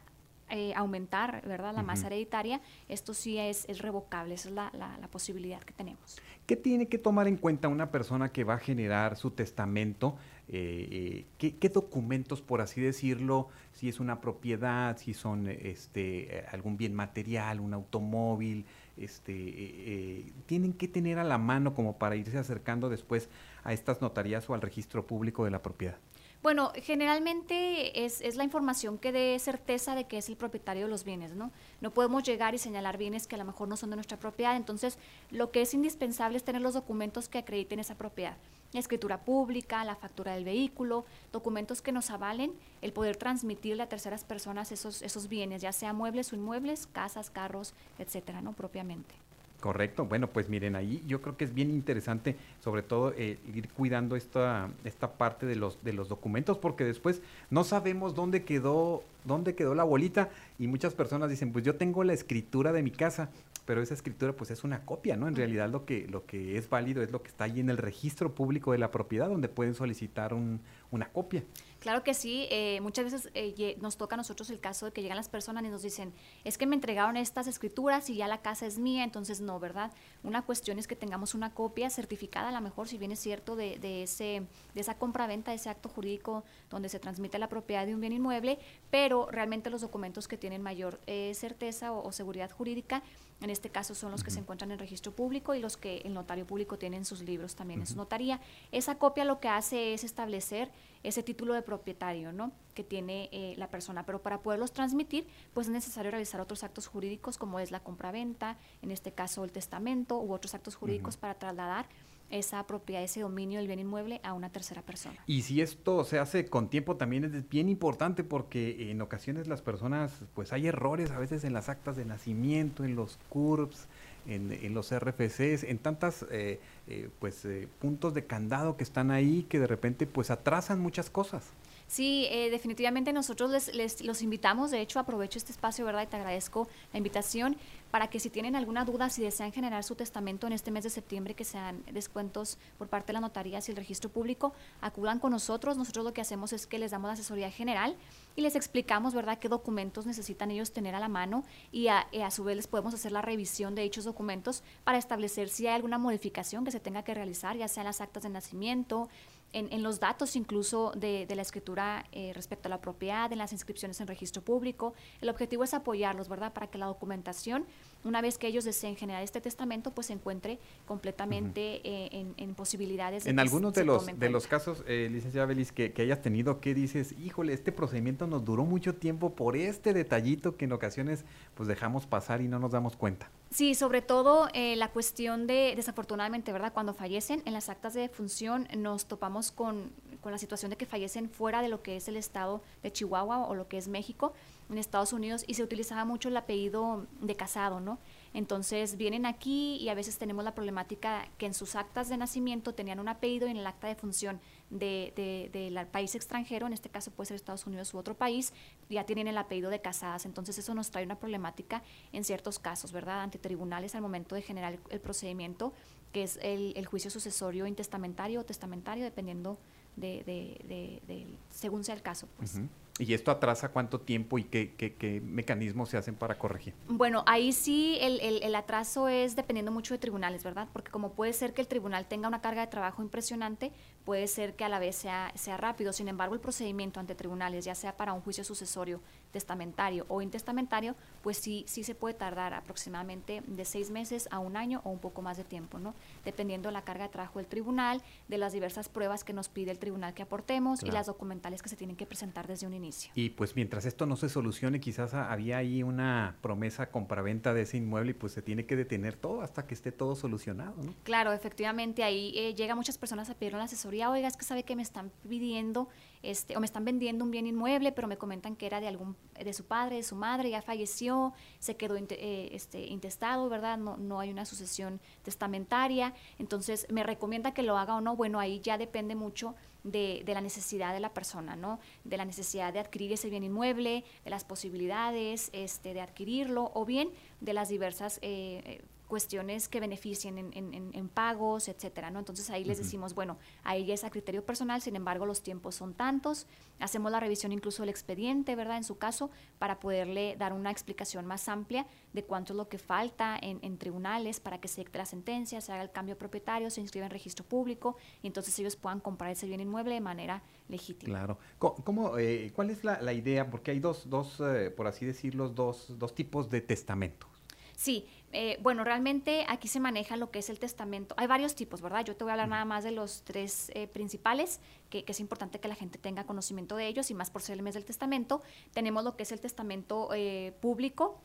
eh, 0.54 0.72
aumentar 0.76 1.42
¿verdad? 1.48 1.74
la 1.74 1.82
masa 1.82 2.08
hereditaria, 2.08 2.62
esto 2.88 3.16
sí 3.16 3.40
es, 3.40 3.68
es 3.68 3.80
revocable, 3.80 4.36
esa 4.36 4.50
es 4.50 4.56
la, 4.56 4.72
la, 4.74 5.08
posibilidad 5.08 5.60
que 5.62 5.74
tenemos. 5.74 6.18
¿Qué 6.46 6.56
tiene 6.56 6.88
que 6.88 7.00
tomar 7.00 7.28
en 7.28 7.38
cuenta 7.38 7.68
una 7.70 7.90
persona 7.90 8.32
que 8.32 8.44
va 8.44 8.54
a 8.54 8.60
generar 8.60 9.18
su 9.18 9.32
testamento? 9.32 10.16
Eh, 10.48 11.26
eh, 11.40 11.54
¿qué, 11.60 11.70
documentos, 11.70 12.44
por 12.44 12.62
así 12.62 12.82
decirlo, 12.82 13.48
si 13.72 13.90
es 13.90 14.00
una 14.00 14.22
propiedad, 14.22 14.96
si 14.98 15.16
son 15.16 15.48
este, 15.48 16.46
algún 16.52 16.78
bien 16.78 16.94
material, 16.94 17.60
un 17.60 17.74
automóvil, 17.74 18.66
este, 18.96 20.32
tienen 20.46 20.74
que 20.74 20.88
tener 20.88 21.18
a 21.18 21.24
la 21.24 21.40
mano 21.40 21.74
como 21.74 21.98
para 21.98 22.16
irse 22.16 22.38
acercando 22.38 22.90
después 22.90 23.28
a 23.64 23.74
estas 23.74 24.02
notarías 24.02 24.48
o 24.52 24.54
al 24.54 24.62
registro 24.62 25.08
público 25.08 25.46
de 25.46 25.52
la 25.52 25.64
propiedad? 25.64 25.98
Bueno, 26.44 26.74
generalmente 26.76 28.04
es, 28.04 28.20
es, 28.20 28.36
la 28.36 28.44
información 28.44 28.98
que 28.98 29.14
dé 29.14 29.40
certeza 29.40 29.96
de 29.96 30.04
que 30.04 30.18
es 30.18 30.28
el 30.28 30.36
propietario 30.36 30.84
de 30.84 30.90
los 30.90 31.06
bienes, 31.06 31.34
¿no? 31.34 31.54
No 31.80 31.92
podemos 31.92 32.22
llegar 32.24 32.54
y 32.54 32.58
señalar 32.58 32.98
bienes 32.98 33.28
que 33.28 33.36
a 33.36 33.38
lo 33.38 33.46
mejor 33.46 33.70
no 33.70 33.78
son 33.78 33.92
de 33.92 33.96
nuestra 33.96 34.20
propiedad, 34.20 34.58
entonces 34.58 34.98
lo 35.32 35.52
que 35.52 35.62
es 35.62 35.74
indispensable 35.74 36.36
es 36.36 36.44
tener 36.44 36.62
los 36.62 36.74
documentos 36.74 37.30
que 37.30 37.38
acrediten 37.38 37.80
esa 37.80 37.96
propiedad. 37.96 38.36
La 38.74 38.82
escritura 38.82 39.24
pública, 39.24 39.86
la 39.86 39.96
factura 39.96 40.34
del 40.34 40.44
vehículo, 40.44 41.06
documentos 41.32 41.82
que 41.82 41.94
nos 41.94 42.10
avalen 42.10 42.52
el 42.82 42.92
poder 42.92 43.16
transmitirle 43.16 43.84
a 43.84 43.88
terceras 43.88 44.26
personas 44.26 44.74
esos, 44.74 45.02
esos 45.02 45.30
bienes, 45.30 45.62
ya 45.62 45.72
sea 45.72 45.94
muebles 45.94 46.34
o 46.34 46.36
inmuebles, 46.36 46.88
casas, 46.88 47.30
carros, 47.30 47.74
etcétera, 47.98 48.42
¿no? 48.42 48.52
Propiamente. 48.52 49.16
Correcto. 49.64 50.04
Bueno, 50.04 50.28
pues 50.28 50.50
miren, 50.50 50.76
ahí 50.76 51.02
yo 51.08 51.22
creo 51.22 51.38
que 51.38 51.46
es 51.46 51.54
bien 51.54 51.72
interesante, 51.72 52.36
sobre 52.60 52.84
todo, 52.84 53.14
eh, 53.16 53.40
ir 53.56 53.70
cuidando 53.70 54.18
esta, 54.18 54.70
esta 54.84 55.14
parte 55.14 55.46
de 55.46 55.56
los, 55.56 55.82
de 55.86 55.94
los 55.94 56.10
documentos, 56.10 56.58
porque 56.58 56.84
después 56.84 57.22
no 57.50 57.64
sabemos 57.64 58.14
dónde 58.14 58.44
quedó, 58.44 59.06
dónde 59.24 59.56
quedó 59.56 59.74
la 59.74 59.86
bolita, 59.86 60.30
y 60.60 60.68
muchas 60.68 60.96
personas 60.96 61.30
dicen, 61.30 61.54
pues 61.54 61.64
yo 61.64 61.76
tengo 61.76 62.04
la 62.04 62.12
escritura 62.12 62.74
de 62.74 62.84
mi 62.84 62.92
casa, 62.92 63.30
pero 63.64 63.82
esa 63.82 63.94
escritura 63.94 64.34
pues 64.34 64.52
es 64.52 64.66
una 64.66 64.84
copia, 64.84 65.16
¿no? 65.16 65.30
En 65.30 65.36
realidad 65.38 65.70
lo 65.70 65.86
que, 65.86 66.10
lo 66.10 66.26
que 66.26 66.58
es 66.58 66.70
válido 66.70 67.02
es 67.02 67.12
lo 67.12 67.22
que 67.22 67.30
está 67.30 67.46
ahí 67.46 67.62
en 67.62 67.70
el 67.70 67.78
registro 67.78 68.36
público 68.36 68.74
de 68.74 68.80
la 68.80 68.92
propiedad, 68.92 69.30
donde 69.30 69.48
pueden 69.48 69.76
solicitar 69.76 70.34
un, 70.34 70.60
una 70.94 71.12
copia. 71.12 71.44
Claro 71.80 72.04
que 72.04 72.14
sí, 72.14 72.48
eh, 72.50 72.80
muchas 72.82 73.04
veces 73.04 73.30
eh, 73.34 73.76
nos 73.82 73.98
toca 73.98 74.16
a 74.16 74.18
nosotros 74.18 74.50
el 74.50 74.60
caso 74.60 74.86
de 74.86 74.94
que 74.94 75.02
llegan 75.02 75.18
las 75.18 75.28
personas 75.28 75.66
y 75.66 75.68
nos 75.68 75.82
dicen, 75.82 76.14
es 76.46 76.58
que 76.58 76.66
me 76.66 76.76
entregaron 76.76 77.18
estas 77.18 77.48
escrituras 77.48 78.10
y 78.10 78.16
ya 78.16 78.28
la 78.28 78.42
casa 78.42 78.66
es 78.66 78.80
mía, 78.80 79.04
entonces 79.04 79.42
no, 79.42 79.60
¿verdad? 79.60 79.92
Una 80.24 80.44
cuestión 80.44 80.80
es 80.80 80.88
que 80.88 80.96
tengamos 80.96 81.34
una 81.34 81.54
copia 81.54 81.90
certificada, 81.90 82.50
a 82.50 82.52
lo 82.54 82.62
mejor 82.62 82.88
si 82.88 82.98
bien 82.98 83.12
es 83.12 83.20
cierto, 83.20 83.58
de, 83.58 83.80
de, 83.80 84.04
ese, 84.04 84.44
de 84.74 84.82
esa 84.82 84.98
compra-venta, 84.98 85.52
de 85.52 85.58
ese 85.58 85.70
acto 85.70 85.90
jurídico 85.90 86.44
donde 86.70 86.88
se 86.88 87.00
transmite 87.00 87.38
la 87.38 87.50
propiedad 87.50 87.86
de 87.86 87.96
un 87.96 88.00
bien 88.00 88.14
inmueble, 88.14 88.60
pero 88.90 89.28
realmente 89.30 89.70
los 89.70 89.82
documentos 89.82 90.28
que 90.28 90.38
tienen 90.38 90.62
mayor 90.62 91.02
eh, 91.08 91.34
certeza 91.34 91.92
o, 91.92 92.12
seguridad 92.12 92.52
jurídica, 92.52 93.04
en 93.44 93.50
este 93.50 93.70
caso 93.70 93.94
son 93.94 94.12
los 94.12 94.24
que 94.24 94.32
se 94.32 94.40
encuentran 94.40 94.72
en 94.72 94.80
registro 94.80 95.12
público 95.12 95.54
y 95.54 95.60
los 95.60 95.76
que 95.76 95.98
el 96.06 96.14
notario 96.14 96.48
público 96.48 96.78
tiene 96.78 96.98
en 96.98 97.06
sus 97.06 97.22
libros 97.22 97.56
también 97.56 97.82
en 97.82 97.86
su 97.86 97.96
notaría. 97.98 98.40
Esa 98.72 98.96
copia 98.96 99.26
lo 99.26 99.40
que 99.40 99.50
hace 99.50 99.94
es 99.94 100.04
establecer 100.04 100.72
ese 101.04 101.24
título 101.24 101.54
de 101.54 101.62
propietario, 101.62 102.32
¿no? 102.32 102.54
Que 102.74 102.84
tiene 102.84 103.30
eh, 103.34 103.56
la 103.58 103.68
persona. 103.70 104.06
Pero 104.06 104.22
para 104.22 104.40
poderlos 104.40 104.72
transmitir, 104.72 105.28
pues 105.54 105.68
es 105.68 105.74
necesario 105.74 106.12
realizar 106.12 106.40
otros 106.40 106.64
actos 106.64 106.88
jurídicos 106.88 107.38
como 107.38 107.60
es 107.60 107.72
la 107.72 107.82
compraventa, 107.82 108.58
en 108.82 108.92
este 108.92 109.12
caso 109.12 109.44
el 109.44 109.52
testamento 109.52 110.20
u 110.20 110.34
otros 110.34 110.54
actos 110.54 110.76
jurídicos 110.76 111.18
para 111.18 111.34
trasladar 111.36 111.88
esa 112.30 112.66
propiedad, 112.66 113.04
ese 113.04 113.22
dominio 113.22 113.60
del 113.60 113.68
bien 113.68 113.80
inmueble 113.80 114.20
a 114.24 114.34
una 114.34 114.50
tercera 114.50 114.82
persona. 114.82 115.18
Y 115.28 115.44
si 115.44 115.62
esto 115.62 116.04
se 116.04 116.20
hace 116.20 116.46
con 116.46 116.70
tiempo 116.70 116.96
también 116.96 117.24
es 117.24 117.50
bien 117.50 117.70
importante 117.70 118.24
porque 118.24 118.90
en 118.90 119.02
ocasiones 119.02 119.48
las 119.48 119.62
personas, 119.62 120.24
pues 120.34 120.52
hay 120.52 120.68
errores 120.68 121.12
a 121.12 121.20
veces 121.20 121.44
en 121.44 121.54
las 121.54 121.70
actas 121.70 121.96
de 121.96 122.06
nacimiento, 122.06 122.84
en 122.84 122.96
los 122.96 123.20
CURPS, 123.30 123.88
en, 124.26 124.74
los 124.74 124.94
RFCs, 124.94 125.64
en 125.64 125.78
tantas 125.80 126.26
eh, 126.32 126.60
eh, 126.88 127.10
pues 127.20 127.44
eh, 127.46 127.68
puntos 127.80 128.14
de 128.14 128.26
candado 128.26 128.78
que 128.78 128.84
están 128.84 129.12
ahí 129.12 129.46
que 129.50 129.60
de 129.60 129.68
repente 129.68 130.08
pues 130.08 130.32
atrasan 130.32 130.80
muchas 130.80 131.10
cosas. 131.10 131.52
Sí, 131.86 132.28
definitivamente 132.50 133.14
nosotros 133.14 133.52
les, 133.52 133.76
les, 133.76 134.02
los 134.04 134.22
invitamos, 134.22 134.72
de 134.72 134.82
hecho 134.82 135.00
aprovecho 135.00 135.38
este 135.38 135.52
espacio, 135.52 135.86
¿verdad? 135.86 136.04
Y 136.04 136.08
te 136.08 136.16
agradezco 136.16 136.68
la 136.92 136.98
invitación 136.98 137.58
para 137.94 138.08
que 138.08 138.20
si 138.20 138.32
tienen 138.32 138.56
alguna 138.56 138.86
duda, 138.86 139.12
si 139.12 139.22
desean 139.22 139.52
generar 139.52 139.84
su 139.84 139.94
testamento 139.94 140.48
en 140.48 140.54
este 140.54 140.72
mes 140.72 140.84
de 140.84 140.90
septiembre, 140.90 141.36
que 141.36 141.46
sean 141.46 141.84
descuentos 141.92 142.58
por 142.80 142.88
parte 142.88 143.10
de 143.10 143.14
la 143.14 143.20
notaría 143.20 143.60
y 143.60 143.70
el 143.70 143.78
registro 143.78 144.10
público, 144.10 144.56
acudan 144.82 145.20
con 145.20 145.32
nosotros. 145.32 145.78
Nosotros 145.78 146.04
lo 146.04 146.12
que 146.12 146.22
hacemos 146.22 146.54
es 146.54 146.66
que 146.66 146.80
les 146.80 146.90
damos 146.90 147.10
la 147.10 147.14
asesoría 147.14 147.52
general 147.52 147.96
y 148.36 148.42
les 148.42 148.56
explicamos, 148.56 149.14
¿verdad?, 149.14 149.38
qué 149.38 149.48
documentos 149.48 150.08
necesitan 150.08 150.50
ellos 150.50 150.74
tener 150.74 150.96
a 150.96 151.00
la 151.00 151.08
mano 151.08 151.44
y 151.72 151.90
a, 151.90 152.08
a, 152.20 152.32
su 152.32 152.44
vez 152.44 152.56
les 152.56 152.66
podemos 152.66 152.96
hacer 152.96 153.12
la 153.12 153.22
revisión 153.22 153.76
de 153.76 153.84
dichos 153.84 154.06
documentos 154.06 154.64
para 154.84 154.98
establecer 154.98 155.48
si 155.48 155.68
hay 155.68 155.76
alguna 155.76 156.00
modificación 156.00 156.66
que 156.66 156.72
se 156.72 156.80
tenga 156.80 157.04
que 157.04 157.14
realizar, 157.14 157.56
ya 157.58 157.68
sea 157.68 157.82
en 157.82 157.86
las 157.90 158.02
actas 158.02 158.24
de 158.24 158.30
nacimiento, 158.30 159.08
en, 159.54 159.84
los 159.84 160.00
datos 160.00 160.36
incluso 160.36 160.92
de, 160.96 161.28
la 161.34 161.42
escritura 161.42 162.06
eh, 162.12 162.32
respecto 162.34 162.68
a 162.68 162.70
la 162.70 162.82
propiedad, 162.82 163.32
en 163.32 163.38
las 163.38 163.54
inscripciones 163.54 164.02
en 164.02 164.08
registro 164.08 164.42
público. 164.42 164.94
El 165.22 165.30
objetivo 165.30 165.64
es 165.64 165.74
apoyarlos, 165.74 166.28
¿verdad? 166.28 166.54
Para 166.54 166.68
que 166.68 166.78
la 166.78 166.88
documentación, 166.88 167.66
una 168.04 168.22
vez 168.22 168.38
que 168.38 168.48
ellos 168.48 168.64
deseen 168.64 168.96
generar 168.96 169.24
este 169.24 169.42
testamento, 169.42 169.92
pues 169.92 170.08
se 170.08 170.14
encuentre 170.14 170.60
completamente 170.86 171.82
eh, 171.84 172.26
en, 172.38 172.56
posibilidades. 172.56 173.24
De 173.24 173.32
en 173.32 173.40
algunos 173.40 173.74
de 173.74 173.86
los, 173.86 174.06
de 174.06 174.30
los 174.30 174.48
casos, 174.48 174.84
eh, 174.88 175.10
licenciada 175.12 175.46
Belis, 175.46 175.72
que, 175.72 175.94
que, 175.94 176.02
hayas 176.02 176.22
tenido, 176.22 176.60
¿qué 176.60 176.74
dices? 176.74 177.14
Híjole, 177.20 177.54
este 177.54 177.72
procedimiento 177.72 178.28
nos 178.28 178.46
duró 178.46 178.66
mucho 178.66 178.96
tiempo 178.96 179.34
por 179.34 179.58
este 179.58 179.94
detallito 179.94 180.58
que 180.58 180.66
en 180.66 180.74
ocasiones 180.74 181.26
pues 181.56 181.68
dejamos 181.68 182.06
pasar 182.06 182.42
y 182.42 182.48
no 182.48 182.60
nos 182.60 182.72
damos 182.72 182.96
cuenta. 182.96 183.30
Sí, 183.54 183.76
sobre 183.76 184.02
todo 184.02 184.50
eh, 184.54 184.76
la 184.76 184.90
cuestión 184.90 185.46
de, 185.46 185.74
desafortunadamente, 185.76 186.52
¿verdad? 186.52 186.74
Cuando 186.74 186.96
fallecen 186.96 187.44
en 187.46 187.54
las 187.54 187.70
actas 187.70 187.94
de 187.94 188.02
defunción 188.02 188.68
nos 188.76 189.06
topamos 189.06 189.52
con, 189.52 189.92
con, 190.22 190.32
la 190.32 190.40
situación 190.40 190.72
de 190.72 190.78
que 190.78 190.88
fallecen 190.88 191.30
fuera 191.30 191.62
de 191.62 191.70
lo 191.70 191.84
que 191.84 191.96
es 191.96 192.08
el 192.08 192.18
estado 192.18 192.64
de 192.82 192.92
Chihuahua 192.92 193.46
o 193.46 193.54
lo 193.54 193.68
que 193.68 193.78
es 193.78 193.88
México, 193.88 194.34
en 194.70 194.78
Estados 194.78 195.14
Unidos, 195.14 195.44
y 195.48 195.54
se 195.56 195.64
utilizaba 195.64 196.06
mucho 196.06 196.30
el 196.30 196.38
apellido 196.38 197.06
de 197.22 197.36
casado, 197.36 197.80
¿no? 197.80 198.00
Entonces 198.34 198.98
vienen 198.98 199.26
aquí 199.26 199.78
y 199.78 199.90
a 199.90 199.94
veces 199.94 200.18
tenemos 200.18 200.44
la 200.44 200.56
problemática 200.56 201.28
que 201.38 201.46
en 201.46 201.54
sus 201.54 201.76
actas 201.76 202.10
de 202.10 202.18
nacimiento 202.18 202.74
tenían 202.74 203.00
un 203.00 203.08
apellido 203.08 203.48
y 203.48 203.52
en 203.52 203.58
el 203.58 203.68
acta 203.68 203.88
de 203.88 203.96
función 203.96 204.42
del 204.72 205.14
de, 205.14 205.88
país 205.92 206.16
extranjero, 206.16 206.66
en 206.66 206.74
este 206.74 206.90
caso 206.90 207.12
puede 207.12 207.28
ser 207.28 207.36
Estados 207.36 207.68
Unidos 207.68 207.94
u 207.94 207.98
otro 207.98 208.16
país, 208.16 208.54
ya 208.90 209.06
tienen 209.06 209.28
el 209.28 209.38
apellido 209.38 209.70
de 209.70 209.82
casadas. 209.82 210.26
Entonces 210.26 210.58
eso 210.58 210.74
nos 210.74 210.90
trae 210.90 211.06
una 211.06 211.20
problemática 211.20 211.84
en 212.12 212.24
ciertos 212.24 212.58
casos, 212.58 212.92
¿verdad? 212.92 213.22
Ante 213.22 213.38
tribunales 213.38 213.94
al 213.94 214.02
momento 214.02 214.34
de 214.34 214.42
generar 214.42 214.80
el, 214.90 215.00
procedimiento, 215.00 215.74
que 216.12 216.24
es 216.24 216.40
el, 216.42 216.86
juicio 216.88 217.12
sucesorio 217.12 217.68
intestamentario 217.68 218.40
o 218.40 218.44
testamentario, 218.44 219.04
dependiendo 219.04 219.60
de, 219.96 220.24
de, 220.26 221.28
según 221.52 221.84
sea 221.84 221.94
el 221.94 222.02
caso. 222.02 222.28
Pues. 222.38 222.60
¿Y 223.00 223.16
esto 223.16 223.32
atrasa 223.32 223.70
cuánto 223.70 224.00
tiempo 224.02 224.38
y 224.38 224.44
qué, 224.44 224.76
qué, 224.76 225.22
mecanismos 225.26 225.90
se 225.90 225.98
hacen 225.98 226.14
para 226.14 226.38
corregir? 226.38 226.76
Bueno, 226.88 227.24
ahí 227.26 227.52
sí 227.52 227.98
el, 228.00 228.20
el, 228.20 228.56
atraso 228.56 229.08
es 229.08 229.36
dependiendo 229.36 229.72
mucho 229.72 229.96
de 229.96 229.98
tribunales, 229.98 230.44
¿verdad? 230.44 230.68
Porque 230.72 230.92
como 230.92 231.14
puede 231.14 231.34
ser 231.34 231.54
que 231.54 231.62
el 231.62 231.68
tribunal 231.68 232.06
tenga 232.08 232.28
una 232.28 232.42
carga 232.42 232.62
de 232.62 232.68
trabajo 232.68 233.02
impresionante, 233.02 233.72
puede 234.06 234.28
ser 234.28 234.56
que 234.56 234.64
a 234.64 234.70
la 234.70 234.80
vez 234.80 234.96
sea, 234.96 235.32
sea 235.36 235.58
rápido. 235.58 235.94
Sin 235.94 236.08
embargo, 236.08 236.36
el 236.36 236.42
procedimiento 236.42 237.00
ante 237.00 237.16
tribunales, 237.16 237.66
ya 237.66 237.76
sea 237.76 237.96
para 237.96 238.14
un 238.14 238.22
juicio 238.22 238.44
sucesorio, 238.44 239.02
testamentario 239.32 240.06
o 240.10 240.22
intestamentario, 240.22 240.96
pues 241.22 241.38
sí, 241.38 241.66
sí 241.68 241.84
se 241.84 241.96
puede 241.96 242.14
tardar 242.14 242.54
aproximadamente 242.54 243.42
de 243.46 243.66
seis 243.66 243.90
meses 243.90 244.28
a 244.32 244.40
un 244.40 244.56
año 244.56 244.82
o 244.84 244.92
un 244.92 245.00
poco 245.00 245.22
más 245.22 245.38
de 245.38 245.44
tiempo, 245.44 245.80
¿no? 245.80 245.96
Dependiendo 246.24 246.70
de 246.70 246.74
la 246.74 246.84
carga 246.84 247.06
de 247.06 247.10
trabajo 247.10 247.40
del 247.40 247.48
tribunal, 247.48 248.02
de 248.28 248.38
las 248.38 248.54
diversas 248.54 248.90
pruebas 248.90 249.24
que 249.24 249.34
nos 249.34 249.50
pide 249.50 249.72
el 249.72 249.80
tribunal 249.80 250.14
que 250.14 250.22
aportemos 250.22 250.84
y 250.84 250.92
las 250.92 251.08
documentales 251.08 251.62
que 251.62 251.70
se 251.70 251.76
tienen 251.76 251.96
que 251.96 252.06
presentar 252.06 252.48
desde 252.48 252.68
un 252.68 252.74
inicio. 252.74 253.12
Y 253.16 253.32
pues 253.32 253.56
mientras 253.56 253.86
esto 253.86 254.06
no 254.06 254.16
se 254.16 254.30
solucione, 254.30 254.80
quizás 254.80 255.14
había 255.14 255.58
ahí 255.58 255.84
una 255.84 256.38
promesa 256.42 256.92
compraventa 256.92 257.54
de 257.54 257.64
ese 257.64 257.78
inmueble 257.78 258.12
y 258.12 258.14
pues 258.14 258.34
se 258.34 258.42
tiene 258.42 258.66
que 258.66 258.76
detener 258.76 259.16
todo 259.16 259.42
hasta 259.42 259.66
que 259.66 259.74
esté 259.74 259.92
todo 259.92 260.16
solucionado, 260.16 260.76
¿no? 260.84 260.94
Claro, 261.04 261.34
efectivamente, 261.34 262.04
ahí 262.04 262.34
eh, 262.36 262.54
llega 262.54 262.76
muchas 262.76 262.98
personas 262.98 263.30
a 263.30 263.36
pedir 263.36 263.56
una 263.56 263.64
asesoría, 263.64 263.93
oiga, 264.02 264.28
es 264.28 264.38
que 264.38 264.46
sabe 264.46 264.64
que 264.64 264.76
me 264.76 264.82
están 264.82 265.12
pidiendo 265.28 265.90
este, 266.24 266.56
o 266.56 266.62
me 266.62 266.66
están 266.66 266.86
vendiendo 266.86 267.26
un 267.26 267.32
bien 267.32 267.46
inmueble, 267.46 267.92
pero 267.92 268.08
me 268.08 268.18
comentan 268.18 268.56
que 268.56 268.66
era 268.66 268.80
de 268.80 268.88
algún 268.88 269.18
de 269.38 269.52
su 269.52 269.66
padre, 269.66 269.98
de 269.98 270.04
su 270.04 270.16
madre, 270.16 270.50
ya 270.50 270.62
falleció, 270.62 271.34
se 271.60 271.76
quedó 271.76 271.98
eh, 271.98 272.50
este, 272.54 272.86
intestado, 272.88 273.50
¿verdad? 273.50 273.78
No, 273.78 273.98
no 273.98 274.22
hay 274.22 274.30
una 274.30 274.46
sucesión 274.46 275.02
testamentaria, 275.24 276.14
entonces 276.40 276.88
me 276.90 277.04
recomienda 277.04 277.54
que 277.54 277.62
lo 277.62 277.78
haga 277.78 277.96
o 277.96 278.02
no, 278.02 278.16
bueno, 278.16 278.40
ahí 278.40 278.62
ya 278.62 278.78
depende 278.78 279.16
mucho 279.16 279.56
de, 279.84 280.24
de, 280.26 280.34
la 280.34 280.40
necesidad 280.40 280.94
de 280.94 281.02
la 281.02 281.14
persona, 281.14 281.58
¿no? 281.58 281.80
De 282.06 282.16
la 282.16 282.24
necesidad 282.24 282.72
de 282.72 282.80
adquirir 282.80 283.12
ese 283.12 283.30
bien 283.30 283.44
inmueble, 283.44 284.06
de 284.24 284.30
las 284.30 284.46
posibilidades 284.46 285.50
este, 285.52 285.94
de 285.94 286.00
adquirirlo, 286.00 286.72
o 286.74 286.86
bien 286.86 287.10
de 287.42 287.54
las 287.54 287.68
diversas 287.68 288.20
eh, 288.22 288.82
cuestiones 289.08 289.68
que 289.68 289.80
beneficien 289.80 290.38
en, 290.54 291.10
pagos, 291.10 291.68
etcétera, 291.68 292.10
¿no? 292.10 292.20
Entonces 292.20 292.50
ahí 292.50 292.64
les 292.64 292.78
decimos, 292.78 293.14
bueno, 293.14 293.38
ahí 293.64 293.92
es 293.92 294.04
a 294.04 294.10
criterio 294.10 294.46
personal, 294.46 294.82
sin 294.82 294.96
embargo 294.96 295.26
los 295.26 295.44
tiempos 295.44 295.76
son 295.76 295.94
tantos, 295.94 296.48
hacemos 296.80 297.12
la 297.12 297.20
revisión 297.20 297.52
incluso 297.52 297.84
del 297.84 297.90
expediente, 297.90 298.56
¿verdad? 298.56 298.78
En 298.78 298.84
su 298.84 298.98
caso, 298.98 299.30
para 299.60 299.80
poderle 299.80 300.36
dar 300.38 300.54
una 300.54 300.72
explicación 300.72 301.26
más 301.26 301.48
amplia 301.48 301.86
de 302.14 302.24
cuánto 302.24 302.54
es 302.54 302.58
lo 302.58 302.70
que 302.70 302.78
falta 302.78 303.38
en, 303.40 303.78
tribunales 303.78 304.40
para 304.40 304.60
que 304.60 304.68
se 304.68 304.82
dicte 304.82 304.98
la 304.98 305.06
sentencia, 305.06 305.62
se 305.62 305.72
haga 305.72 305.84
el 305.84 305.92
cambio 305.92 306.18
propietario, 306.18 306.70
se 306.70 306.82
inscriba 306.82 307.06
en 307.06 307.12
registro 307.12 307.46
público, 307.46 307.98
y 308.22 308.28
entonces 308.28 308.58
ellos 308.60 308.76
puedan 308.76 309.00
comprar 309.00 309.32
ese 309.32 309.48
bien 309.48 309.60
inmueble 309.60 309.96
de 309.96 310.02
manera 310.02 310.44
legítima. 310.70 311.18
Claro. 311.18 311.38
¿Cómo, 311.60 312.18
eh, 312.18 312.52
¿Cuál 312.56 312.70
es 312.70 312.84
la, 312.84 313.14
idea? 313.14 313.50
Porque 313.50 313.72
hay 313.72 313.80
dos, 313.80 314.10
dos 314.10 314.40
eh, 314.40 314.72
por 314.72 314.88
así 314.88 315.06
decirlo, 315.06 315.50
dos, 315.50 315.98
dos 315.98 316.16
tipos 316.16 316.50
de 316.50 316.62
testamento. 316.62 317.28
Sí, 317.76 318.08
eh, 318.34 318.58
bueno, 318.62 318.84
realmente 318.84 319.46
aquí 319.48 319.68
se 319.68 319.80
maneja 319.80 320.18
lo 320.18 320.32
que 320.32 320.40
es 320.40 320.50
el 320.50 320.60
testamento. 320.60 321.14
Hay 321.18 321.28
varios 321.28 321.54
tipos, 321.54 321.82
¿verdad? 321.82 322.04
Yo 322.04 322.16
te 322.16 322.24
voy 322.24 322.32
a 322.32 322.34
hablar 322.34 322.50
nada 322.50 322.66
más 322.66 322.84
de 322.84 322.92
los 322.92 323.22
tres 323.24 323.72
eh, 323.76 323.88
principales, 323.88 324.60
que, 324.90 325.06
es 325.08 325.20
importante 325.20 325.60
que 325.60 325.68
la 325.68 325.76
gente 325.76 326.00
tenga 326.00 326.26
conocimiento 326.26 326.76
de 326.76 326.88
ellos, 326.88 327.12
y 327.12 327.14
más 327.14 327.30
por 327.30 327.44
ser 327.44 327.58
el 327.58 327.62
mes 327.62 327.76
del 327.76 327.86
testamento. 327.86 328.42
Tenemos 328.74 329.04
lo 329.04 329.16
que 329.16 329.24
es 329.24 329.32
el 329.32 329.40
testamento 329.40 330.10
eh, 330.14 330.54
público, 330.62 331.20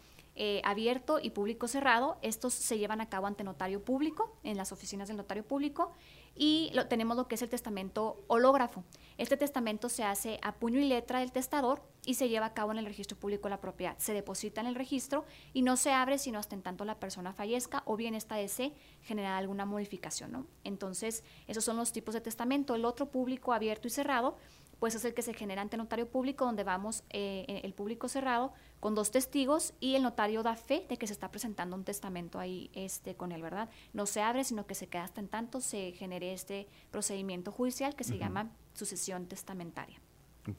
abierto 0.62 1.18
y 1.20 1.30
público 1.30 1.66
cerrado. 1.66 2.16
Estos 2.22 2.54
se 2.54 2.78
llevan 2.78 3.00
a 3.00 3.08
cabo 3.08 3.26
ante 3.26 3.42
notario 3.42 3.82
público, 3.82 4.36
en 4.44 4.56
las 4.56 4.70
oficinas 4.70 5.08
del 5.08 5.16
notario 5.16 5.42
público 5.42 5.92
y 6.38 6.70
lo, 6.72 6.86
tenemos 6.86 7.16
lo 7.16 7.26
que 7.26 7.34
es 7.34 7.42
el 7.42 7.48
testamento 7.48 8.22
hológrafo. 8.28 8.84
Este 9.18 9.36
testamento 9.36 9.88
se 9.88 10.04
hace 10.04 10.38
a 10.42 10.54
puño 10.54 10.78
y 10.78 10.84
letra 10.84 11.18
del 11.18 11.32
testador 11.32 11.82
y 12.06 12.14
se 12.14 12.28
lleva 12.28 12.46
a 12.46 12.54
cabo 12.54 12.70
en 12.70 12.78
el 12.78 12.86
registro 12.86 13.18
público 13.18 13.44
de 13.44 13.50
la 13.50 13.60
propiedad. 13.60 13.98
Se 13.98 14.14
deposita 14.14 14.60
en 14.60 14.68
el 14.68 14.76
registro 14.76 15.24
y 15.52 15.62
no 15.62 15.76
se 15.76 15.90
abre 15.92 16.16
sino 16.18 16.38
hasta 16.38 16.54
en 16.54 16.62
tanto 16.62 16.84
la 16.84 17.00
persona 17.00 17.32
fallezca 17.32 17.82
o 17.84 17.96
bien 17.96 18.14
esta 18.14 18.36
desee 18.36 18.72
generar 19.02 19.36
alguna 19.36 19.66
modificación. 19.66 20.30
¿no? 20.30 20.46
Entonces, 20.62 21.24
esos 21.48 21.64
son 21.64 21.76
los 21.76 21.90
tipos 21.90 22.14
de 22.14 22.20
testamento. 22.20 22.76
El 22.76 22.84
otro 22.84 23.10
público 23.10 23.52
abierto 23.52 23.88
y 23.88 23.90
cerrado 23.90 24.36
pues 24.78 24.94
es 24.94 25.04
el 25.04 25.14
que 25.14 25.22
se 25.22 25.34
genera 25.34 25.62
ante 25.62 25.76
notario 25.76 26.08
público, 26.08 26.44
donde 26.44 26.64
vamos 26.64 27.04
eh, 27.10 27.60
el 27.64 27.74
público 27.74 28.08
cerrado 28.08 28.52
con 28.80 28.94
dos 28.94 29.10
testigos 29.10 29.74
y 29.80 29.96
el 29.96 30.02
notario 30.02 30.42
da 30.42 30.54
fe 30.54 30.86
de 30.88 30.96
que 30.96 31.06
se 31.06 31.12
está 31.12 31.30
presentando 31.30 31.76
un 31.76 31.84
testamento 31.84 32.38
ahí 32.38 32.70
este, 32.74 33.16
con 33.16 33.32
él, 33.32 33.42
¿verdad? 33.42 33.68
No 33.92 34.06
se 34.06 34.20
abre, 34.20 34.44
sino 34.44 34.66
que 34.66 34.74
se 34.74 34.86
queda 34.86 35.04
hasta 35.04 35.20
en 35.20 35.28
tanto 35.28 35.60
se 35.60 35.92
genere 35.92 36.32
este 36.32 36.68
procedimiento 36.90 37.50
judicial 37.50 37.96
que 37.96 38.04
se 38.04 38.18
llama 38.18 38.52
sucesión 38.74 39.26
testamentaria. 39.26 40.00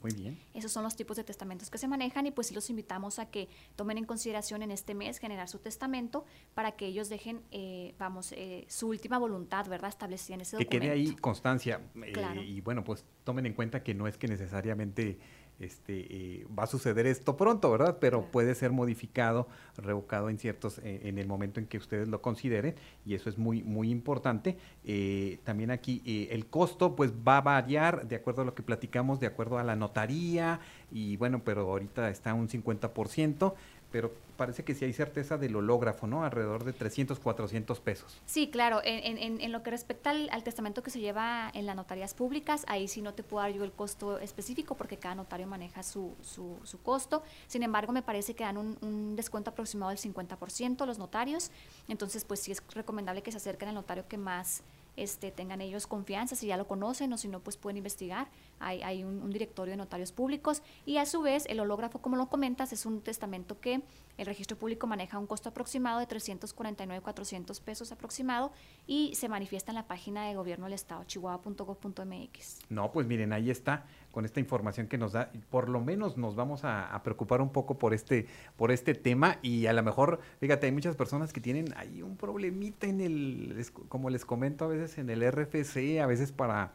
Muy 0.02 0.12
bien. 0.12 0.38
Esos 0.54 0.72
son 0.72 0.82
los 0.82 0.96
tipos 0.96 1.16
de 1.16 1.24
testamentos 1.24 1.70
que 1.70 1.78
se 1.78 1.88
manejan 1.88 2.26
y 2.26 2.30
pues 2.30 2.48
sí 2.48 2.54
los 2.54 2.68
invitamos 2.70 3.18
a 3.18 3.30
que 3.30 3.48
tomen 3.76 3.98
en 3.98 4.04
consideración 4.04 4.62
en 4.62 4.70
este 4.70 4.94
mes 4.94 5.18
generar 5.18 5.48
su 5.48 5.58
testamento 5.58 6.24
para 6.54 6.72
que 6.72 6.86
ellos 6.86 7.08
dejen, 7.08 7.42
eh, 7.50 7.94
vamos, 7.98 8.32
eh, 8.32 8.64
su 8.68 8.88
última 8.88 9.18
voluntad, 9.18 9.66
¿verdad? 9.68 9.90
Establecida 9.90 10.34
en 10.34 10.40
ese 10.42 10.56
documento. 10.56 10.70
Que 10.70 10.80
quede 10.80 10.90
ahí 10.90 11.14
constancia. 11.16 11.80
Eh, 12.02 12.44
y 12.46 12.60
bueno, 12.60 12.84
pues 12.84 13.04
tomen 13.24 13.46
en 13.46 13.54
cuenta 13.54 13.82
que 13.82 13.94
no 13.94 14.06
es 14.06 14.16
que 14.16 14.28
necesariamente 14.28 15.18
este, 15.60 16.06
eh, 16.10 16.46
va 16.58 16.64
a 16.64 16.66
suceder 16.66 17.06
esto 17.06 17.36
pronto, 17.36 17.70
¿verdad? 17.70 17.98
Pero 18.00 18.24
puede 18.30 18.54
ser 18.54 18.72
modificado, 18.72 19.46
revocado 19.76 20.30
en 20.30 20.38
ciertos, 20.38 20.78
eh, 20.78 21.02
en 21.04 21.18
el 21.18 21.26
momento 21.26 21.60
en 21.60 21.66
que 21.66 21.78
ustedes 21.78 22.08
lo 22.08 22.22
consideren, 22.22 22.74
y 23.04 23.14
eso 23.14 23.28
es 23.28 23.38
muy, 23.38 23.62
muy 23.62 23.90
importante. 23.90 24.56
Eh, 24.84 25.38
también 25.44 25.70
aquí 25.70 26.02
el 26.30 26.46
costo, 26.46 26.96
pues 26.96 27.12
va 27.12 27.36
a 27.36 27.40
variar 27.42 28.08
de 28.08 28.16
acuerdo 28.16 28.42
a 28.42 28.44
lo 28.46 28.54
que 28.54 28.62
platicamos, 28.62 29.20
de 29.20 29.26
acuerdo 29.26 29.58
a 29.58 29.64
la 29.64 29.76
notaría, 29.76 30.60
y 30.90 31.16
bueno, 31.16 31.42
pero 31.44 31.62
ahorita 31.62 32.10
está 32.10 32.34
un 32.34 32.48
50% 32.48 33.54
pero 33.90 34.12
parece 34.36 34.64
que 34.64 34.74
sí 34.74 34.84
hay 34.84 34.92
certeza 34.92 35.36
del 35.36 35.56
hológrafo, 35.56 36.06
¿no? 36.06 36.24
Alrededor 36.24 36.64
de 36.64 36.72
300, 36.72 37.18
400 37.18 37.80
pesos. 37.80 38.20
Sí, 38.24 38.48
claro. 38.48 38.80
En, 38.84 39.18
en, 39.18 39.40
en 39.40 39.52
lo 39.52 39.62
que 39.62 39.70
respecta 39.70 40.10
al, 40.10 40.44
testamento 40.44 40.82
que 40.82 40.90
se 40.90 41.00
lleva 41.00 41.50
en 41.52 41.66
las 41.66 41.76
notarías 41.76 42.14
públicas, 42.14 42.64
ahí 42.68 42.88
sí 42.88 43.02
no 43.02 43.12
te 43.12 43.22
puedo 43.22 43.42
dar 43.42 43.52
yo 43.52 43.64
el 43.64 43.72
costo 43.72 44.18
específico 44.18 44.76
porque 44.76 44.96
cada 44.96 45.14
notario 45.14 45.46
maneja 45.46 45.82
su, 45.82 46.14
su, 46.22 46.56
su 46.64 46.80
costo. 46.80 47.22
Sin 47.48 47.62
embargo, 47.62 47.92
me 47.92 48.02
parece 48.02 48.34
que 48.34 48.44
dan 48.44 48.56
un, 48.56 48.78
un, 48.80 49.16
descuento 49.16 49.50
aproximado 49.50 49.90
del 49.90 49.98
50% 49.98 50.86
los 50.86 50.98
notarios. 50.98 51.50
Entonces, 51.88 52.24
pues 52.24 52.40
sí 52.40 52.52
es 52.52 52.62
recomendable 52.74 53.22
que 53.22 53.32
se 53.32 53.38
acerquen 53.38 53.68
al 53.68 53.74
notario 53.74 54.06
que 54.08 54.16
más 54.16 54.62
este, 54.96 55.30
tengan 55.30 55.60
ellos 55.60 55.86
confianza, 55.86 56.36
si 56.36 56.46
ya 56.46 56.56
lo 56.56 56.66
conocen 56.66 57.12
o 57.12 57.16
si 57.16 57.28
no, 57.28 57.40
pues 57.40 57.56
pueden 57.56 57.76
investigar. 57.76 58.28
Hay, 58.58 58.82
hay 58.82 59.04
un, 59.04 59.30
directorio 59.30 59.72
de 59.72 59.76
notarios 59.76 60.12
públicos 60.12 60.62
y 60.84 60.98
a 60.98 61.06
su 61.06 61.22
vez 61.22 61.46
el 61.46 61.60
hológrafo, 61.60 62.00
como 62.00 62.16
lo 62.16 62.28
comentas, 62.28 62.72
es 62.72 62.86
un 62.86 63.00
testamento 63.00 63.60
que 63.60 63.82
el 64.18 64.26
registro 64.26 64.58
público 64.58 64.86
maneja 64.86 65.18
un 65.18 65.26
costo 65.26 65.48
aproximado 65.48 65.98
de 65.98 66.06
349, 66.06 67.02
400 67.02 67.60
pesos 67.60 67.92
aproximado 67.92 68.52
y 68.86 69.14
se 69.14 69.28
manifiesta 69.28 69.70
en 69.70 69.76
la 69.76 69.86
página 69.86 70.26
de 70.26 70.34
gobierno 70.34 70.66
del 70.66 70.74
estado, 70.74 71.04
chihuahua.gov.mx. 71.04 72.58
No, 72.68 72.92
pues 72.92 73.06
miren, 73.06 73.32
ahí 73.32 73.50
está 73.50 73.86
con 74.10 74.24
esta 74.24 74.40
información 74.40 74.86
que 74.86 74.98
nos 74.98 75.12
da, 75.12 75.30
por 75.50 75.68
lo 75.68 75.80
menos 75.80 76.16
nos 76.16 76.34
vamos 76.34 76.64
a, 76.64 77.00
preocupar 77.04 77.40
un 77.40 77.50
poco 77.50 77.78
por 77.78 77.94
este, 77.94 78.26
por 78.56 78.70
este 78.70 78.94
tema 78.94 79.38
y 79.42 79.66
a 79.66 79.72
lo 79.72 79.82
mejor, 79.82 80.20
fíjate, 80.40 80.66
hay 80.66 80.72
muchas 80.72 80.96
personas 80.96 81.32
que 81.32 81.40
tienen 81.40 81.72
ahí 81.76 82.02
un 82.02 82.16
problemita 82.16 82.86
en 82.86 83.00
el, 83.00 83.66
como 83.88 84.10
les 84.10 84.24
comento 84.24 84.64
a 84.64 84.68
veces 84.68 84.98
en 84.98 85.10
el 85.10 85.22
RFC, 85.30 86.00
a 86.00 86.06
veces 86.06 86.32
para, 86.32 86.72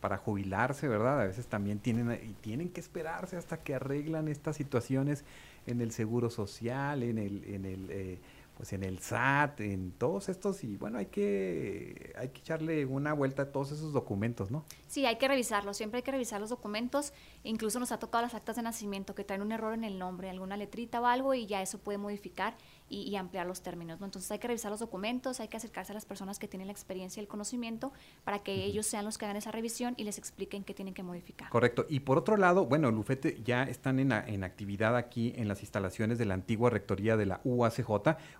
para 0.00 0.16
jubilarse, 0.16 0.88
¿verdad? 0.88 1.20
A 1.20 1.26
veces 1.26 1.46
también 1.46 1.80
tienen, 1.80 2.12
y 2.12 2.32
tienen 2.34 2.68
que 2.68 2.80
esperarse 2.80 3.36
hasta 3.36 3.58
que 3.58 3.74
arreglan 3.74 4.28
estas 4.28 4.56
situaciones 4.56 5.24
en 5.66 5.80
el 5.80 5.92
seguro 5.92 6.30
social, 6.30 7.02
en 7.02 7.18
el, 7.18 7.44
en 7.44 7.64
el 7.64 7.90
eh, 7.90 8.18
pues 8.58 8.72
en 8.72 8.82
el 8.82 8.98
SAT, 8.98 9.60
en 9.60 9.92
todos 9.92 10.28
estos 10.28 10.64
y 10.64 10.76
bueno, 10.76 10.98
hay 10.98 11.06
que 11.06 12.12
hay 12.18 12.30
que 12.30 12.40
echarle 12.40 12.84
una 12.86 13.12
vuelta 13.12 13.42
a 13.42 13.52
todos 13.52 13.70
esos 13.70 13.92
documentos, 13.92 14.50
¿no? 14.50 14.64
Sí, 14.88 15.06
hay 15.06 15.16
que 15.16 15.28
revisarlos, 15.28 15.76
siempre 15.76 15.98
hay 15.98 16.02
que 16.02 16.10
revisar 16.10 16.40
los 16.40 16.50
documentos, 16.50 17.12
incluso 17.44 17.78
nos 17.78 17.92
ha 17.92 18.00
tocado 18.00 18.22
las 18.22 18.34
actas 18.34 18.56
de 18.56 18.62
nacimiento 18.62 19.14
que 19.14 19.22
traen 19.22 19.42
un 19.42 19.52
error 19.52 19.74
en 19.74 19.84
el 19.84 19.96
nombre, 19.96 20.28
alguna 20.28 20.56
letrita 20.56 21.00
o 21.00 21.06
algo 21.06 21.34
y 21.34 21.46
ya 21.46 21.62
eso 21.62 21.78
puede 21.78 21.98
modificar 21.98 22.56
y, 22.88 23.16
ampliar 23.16 23.46
los 23.46 23.62
términos, 23.62 23.98
¿no? 23.98 24.06
Entonces 24.06 24.30
hay 24.30 24.38
que 24.38 24.46
revisar 24.46 24.70
los 24.70 24.80
documentos, 24.80 25.40
hay 25.40 25.48
que 25.48 25.56
acercarse 25.56 25.92
a 25.92 25.94
las 25.94 26.06
personas 26.06 26.38
que 26.38 26.46
tienen 26.46 26.68
la 26.68 26.72
experiencia 26.72 27.20
y 27.20 27.24
el 27.24 27.28
conocimiento 27.28 27.92
para 28.24 28.40
que 28.40 28.64
ellos 28.64 28.86
sean 28.86 29.04
los 29.04 29.18
que 29.18 29.24
hagan 29.24 29.36
esa 29.36 29.50
revisión 29.50 29.94
y 29.96 30.04
les 30.04 30.18
expliquen 30.18 30.62
qué 30.62 30.74
tienen 30.74 30.94
que 30.94 31.02
modificar. 31.02 31.50
Correcto. 31.50 31.86
Y 31.88 32.00
por 32.00 32.18
otro 32.18 32.36
lado, 32.36 32.66
bueno, 32.66 32.90
Lufete 32.90 33.40
ya 33.44 33.64
están 33.64 33.98
en, 33.98 34.12
en 34.12 34.44
actividad 34.44 34.96
aquí 34.96 35.32
en 35.36 35.48
las 35.48 35.60
instalaciones 35.60 36.18
de 36.18 36.26
la 36.26 36.34
antigua 36.34 36.70
rectoría 36.70 37.16
de 37.16 37.26
la 37.26 37.40
UACJ 37.44 37.88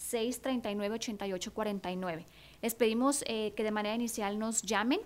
656-639-8849. 0.00 2.24
Les 2.62 2.74
pedimos 2.74 3.22
eh, 3.26 3.52
que 3.56 3.64
de 3.64 3.70
manera 3.70 3.94
inicial 3.94 4.38
nos 4.38 4.62
llamen, 4.62 5.00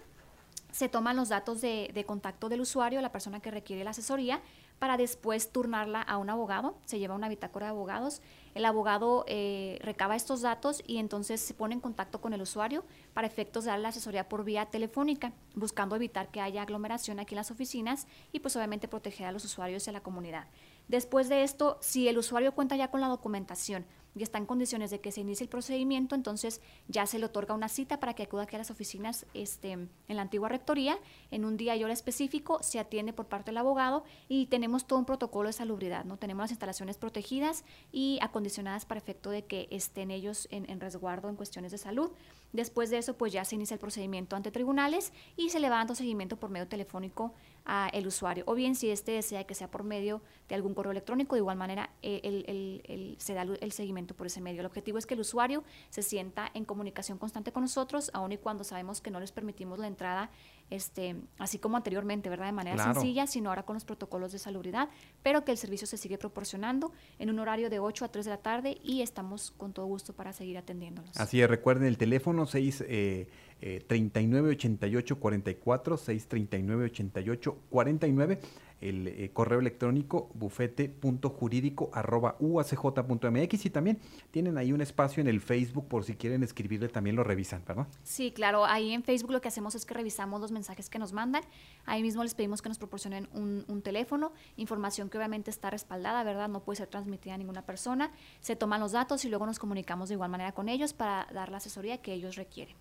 se 0.72 0.88
toman 0.88 1.16
los 1.16 1.28
datos 1.28 1.61
de, 1.61 1.90
de 1.92 2.04
contacto 2.04 2.48
del 2.48 2.61
usuario, 2.61 3.00
la 3.00 3.11
persona 3.12 3.40
que 3.40 3.50
requiere 3.50 3.83
la 3.85 3.90
asesoría, 3.90 4.40
para 4.78 4.96
después 4.96 5.50
turnarla 5.50 6.02
a 6.02 6.18
un 6.18 6.30
abogado, 6.30 6.76
se 6.85 6.98
lleva 6.98 7.14
una 7.14 7.28
bitácora 7.28 7.66
de 7.66 7.70
abogados, 7.70 8.20
el 8.54 8.64
abogado 8.64 9.24
eh, 9.26 9.78
recaba 9.83 10.16
estos 10.16 10.42
datos 10.42 10.83
y 10.87 10.98
entonces 10.98 11.40
se 11.40 11.54
pone 11.54 11.74
en 11.74 11.80
contacto 11.80 12.20
con 12.20 12.35
el 12.35 12.42
usuario 12.42 12.85
para 13.12 13.26
efectos 13.26 13.64
de 13.64 13.70
dar 13.70 13.80
la 13.80 13.88
asesoría 13.88 14.28
por 14.28 14.44
vía 14.44 14.66
telefónica, 14.66 15.33
buscando 15.54 15.96
evitar 15.96 16.28
que 16.28 16.40
haya 16.40 16.62
aglomeración 16.62 17.18
aquí 17.18 17.35
en 17.35 17.38
las 17.38 17.50
oficinas 17.50 18.07
y 18.33 18.40
pues 18.40 18.57
obviamente 18.57 18.88
proteger 18.88 19.26
a 19.26 19.33
los 19.33 19.44
usuarios 19.44 19.87
y 19.87 19.90
a 19.90 19.92
la 19.92 20.02
comunidad. 20.02 20.46
Después 20.88 21.29
de 21.29 21.42
esto, 21.44 21.79
si 21.81 22.09
el 22.09 22.18
usuario 22.18 22.55
cuenta 22.55 22.77
ya 22.77 22.90
con 22.90 23.01
la 23.01 23.09
documentación, 23.09 23.87
y 24.16 24.23
está 24.23 24.38
en 24.38 24.47
condiciones 24.47 24.90
de 24.90 25.01
que 25.01 25.12
se 25.12 25.20
inicie 25.20 25.44
el 25.44 25.51
procedimiento, 25.51 26.14
entonces 26.14 26.61
ya 26.88 27.07
se 27.07 27.18
le 27.18 27.27
otorga 27.27 27.55
una 27.55 27.68
cita 27.68 27.99
para 27.99 28.14
que 28.14 28.23
acuda 28.23 28.42
aquí 28.42 28.55
a 28.55 28.59
las 28.59 28.70
oficinas 28.70 29.27
este, 29.35 29.73
en 29.73 29.90
la 30.09 30.23
antigua 30.23 30.49
rectoría, 30.49 30.99
en 31.31 31.44
un 31.44 31.57
día 31.57 31.75
y 31.77 31.83
hora 31.83 31.92
específico, 31.92 32.62
se 32.62 32.79
atiende 32.79 33.12
por 33.12 33.27
parte 33.27 33.51
del 33.51 33.59
abogado 33.59 34.05
y 34.29 34.47
tenemos 34.47 34.87
todo 34.87 34.99
un 34.99 35.05
protocolo 35.05 35.49
de 35.49 35.55
salubridad, 35.55 36.05
¿no? 36.05 36.16
Tenemos 36.16 36.44
las 36.44 36.53
instalaciones 36.53 36.97
protegidas 36.97 37.64
y 37.90 38.18
acondicionadas 38.23 38.85
para 38.85 38.99
efecto 38.99 39.31
de 39.31 39.44
que 39.44 39.66
estén 39.70 40.11
ellos 40.11 40.47
en, 40.51 40.70
en 40.70 40.81
resguardo 40.81 41.29
en 41.29 41.37
cuestiones 41.37 41.73
de 41.73 41.79
salud. 41.79 42.12
Después 42.54 42.88
de 42.88 42.98
eso, 42.98 43.18
pues 43.18 43.32
ya 43.32 43.44
se 43.44 43.56
inicia 43.56 43.74
el 43.74 43.80
procedimiento 43.80 44.36
ante 44.36 44.52
tribunales 44.52 45.12
y 45.36 45.50
se 45.50 45.58
le 45.58 45.68
va 45.68 45.78
dando 45.78 45.96
seguimiento 45.96 46.36
por 46.36 46.50
medio 46.50 46.68
telefónico 46.68 47.34
a 47.64 47.88
el 47.92 48.06
usuario. 48.06 48.44
O 48.46 48.54
bien, 48.54 48.76
si 48.76 48.90
este 48.90 49.10
desea 49.10 49.42
que 49.42 49.56
sea 49.56 49.72
por 49.72 49.82
medio 49.82 50.22
de 50.48 50.54
algún 50.54 50.72
correo 50.72 50.92
electrónico, 50.92 51.34
de 51.34 51.40
igual 51.40 51.56
manera 51.56 51.90
eh, 52.02 52.20
el, 52.22 52.82
el, 52.86 53.16
se 53.18 53.34
da 53.34 53.42
el 53.42 53.72
seguimiento 53.72 54.14
por 54.14 54.28
ese 54.28 54.40
medio. 54.40 54.60
El 54.60 54.66
objetivo 54.66 54.98
es 54.98 55.06
que 55.06 55.14
el 55.14 55.20
usuario 55.20 55.64
se 55.90 56.02
sienta 56.02 56.48
en 56.54 56.64
comunicación 56.64 57.18
constante 57.18 57.50
con 57.50 57.64
nosotros, 57.64 58.12
aun 58.14 58.30
y 58.30 58.38
cuando 58.38 58.62
sabemos 58.62 59.00
que 59.00 59.10
no 59.10 59.18
les 59.18 59.32
permitimos 59.32 59.80
la 59.80 59.88
entrada 59.88 60.30
este, 60.70 61.16
así 61.38 61.59
como 61.59 61.77
anteriormente, 61.77 62.29
¿verdad? 62.31 62.46
De 62.46 62.53
manera 62.53 62.77
Claro. 62.77 62.94
sencilla, 62.94 63.27
sino 63.27 63.50
ahora 63.50 63.64
con 63.64 63.74
los 63.74 63.85
protocolos 63.85 64.33
de 64.33 64.38
salubridad, 64.38 64.88
pero 65.22 65.44
que 65.44 65.53
el 65.53 65.59
servicio 65.59 65.87
se 65.87 65.96
sigue 65.96 66.18
proporcionando 66.18 66.92
en 67.18 67.31
un 67.31 67.38
horario 67.38 67.70
de 67.70 67.79
8 67.79 68.05
a 68.05 68.09
3 68.09 68.24
de 68.24 68.31
la 68.31 68.38
tarde 68.38 68.79
y 68.83 69.03
estamos 69.03 69.50
con 69.53 69.72
todo 69.72 69.87
gusto 69.87 70.12
para 70.14 70.33
seguir 70.33 70.59
atendiéndolos. 70.59 71.16
Así 71.18 71.40
es, 71.40 71.48
recuerden 71.48 71.87
el 71.87 71.98
teléfono 71.98 72.46
6 72.46 72.85
eh, 72.88 73.29
eh, 73.66 73.83
39 73.87 74.50
88 74.50 75.18
44, 75.18 75.96
6 75.96 76.29
39 76.29 76.85
88 76.85 77.59
49, 77.70 78.38
el 78.83 79.09
eh, 79.09 79.31
correo 79.33 79.59
electrónico 79.59 80.29
bufete.jurídico 80.35 81.88
arroba 81.94 82.37
uacj.mx 82.40 83.64
y 83.64 83.70
también 83.70 83.98
tienen 84.31 84.59
ahí 84.59 84.70
un 84.70 84.83
espacio 84.83 85.22
en 85.22 85.29
el 85.29 85.40
Facebook 85.40 85.88
por 85.88 86.05
si 86.05 86.14
quieren 86.14 86.42
escribirle, 86.42 86.88
también 86.90 87.16
lo 87.16 87.24
revisan, 87.24 87.64
¿verdad? 87.66 87.87
Sí, 88.03 88.33
claro, 88.33 88.66
ahí 88.66 88.92
en 88.92 89.03
Facebook 89.03 89.31
lo 89.31 89.40
que 89.40 89.48
hacemos 89.48 89.74
es 89.74 89.87
que 89.87 89.94
revisamos 89.94 90.42
los 90.42 90.53
mensajes 90.53 90.90
que 90.90 90.98
nos 90.98 91.14
mandan, 91.14 91.42
ahí 91.87 92.03
mismo 92.03 92.22
les 92.22 92.35
pedimos 92.35 92.61
que 92.61 92.68
nos 92.68 92.77
proporcionen 92.77 93.31
un, 93.33 93.64
un 93.66 93.81
teléfono, 93.81 94.35
información 94.59 95.09
que 95.09 95.16
obviamente 95.16 95.50
está 95.50 95.70
respaldada, 95.70 96.22
¿verdad? 96.22 96.50
No 96.50 96.62
puede 96.62 96.77
ser 96.77 96.88
transmitida 96.88 97.33
a 97.33 97.38
ninguna 97.38 97.64
persona, 97.64 98.12
se 98.40 98.57
toman 98.57 98.81
los 98.81 98.92
datos 98.92 99.24
y 99.24 99.31
luego 99.31 99.46
nos 99.46 99.59
comunicamos 99.59 100.11
de 100.11 100.16
igual 100.16 100.31
manera 100.31 100.53
con 100.53 100.68
ellos 100.68 100.92
para 100.92 101.27
dar 101.33 101.50
la 101.50 101.57
asesoría 101.57 102.03
que 102.03 102.12
ellos 102.12 102.37
requieren. 102.37 102.77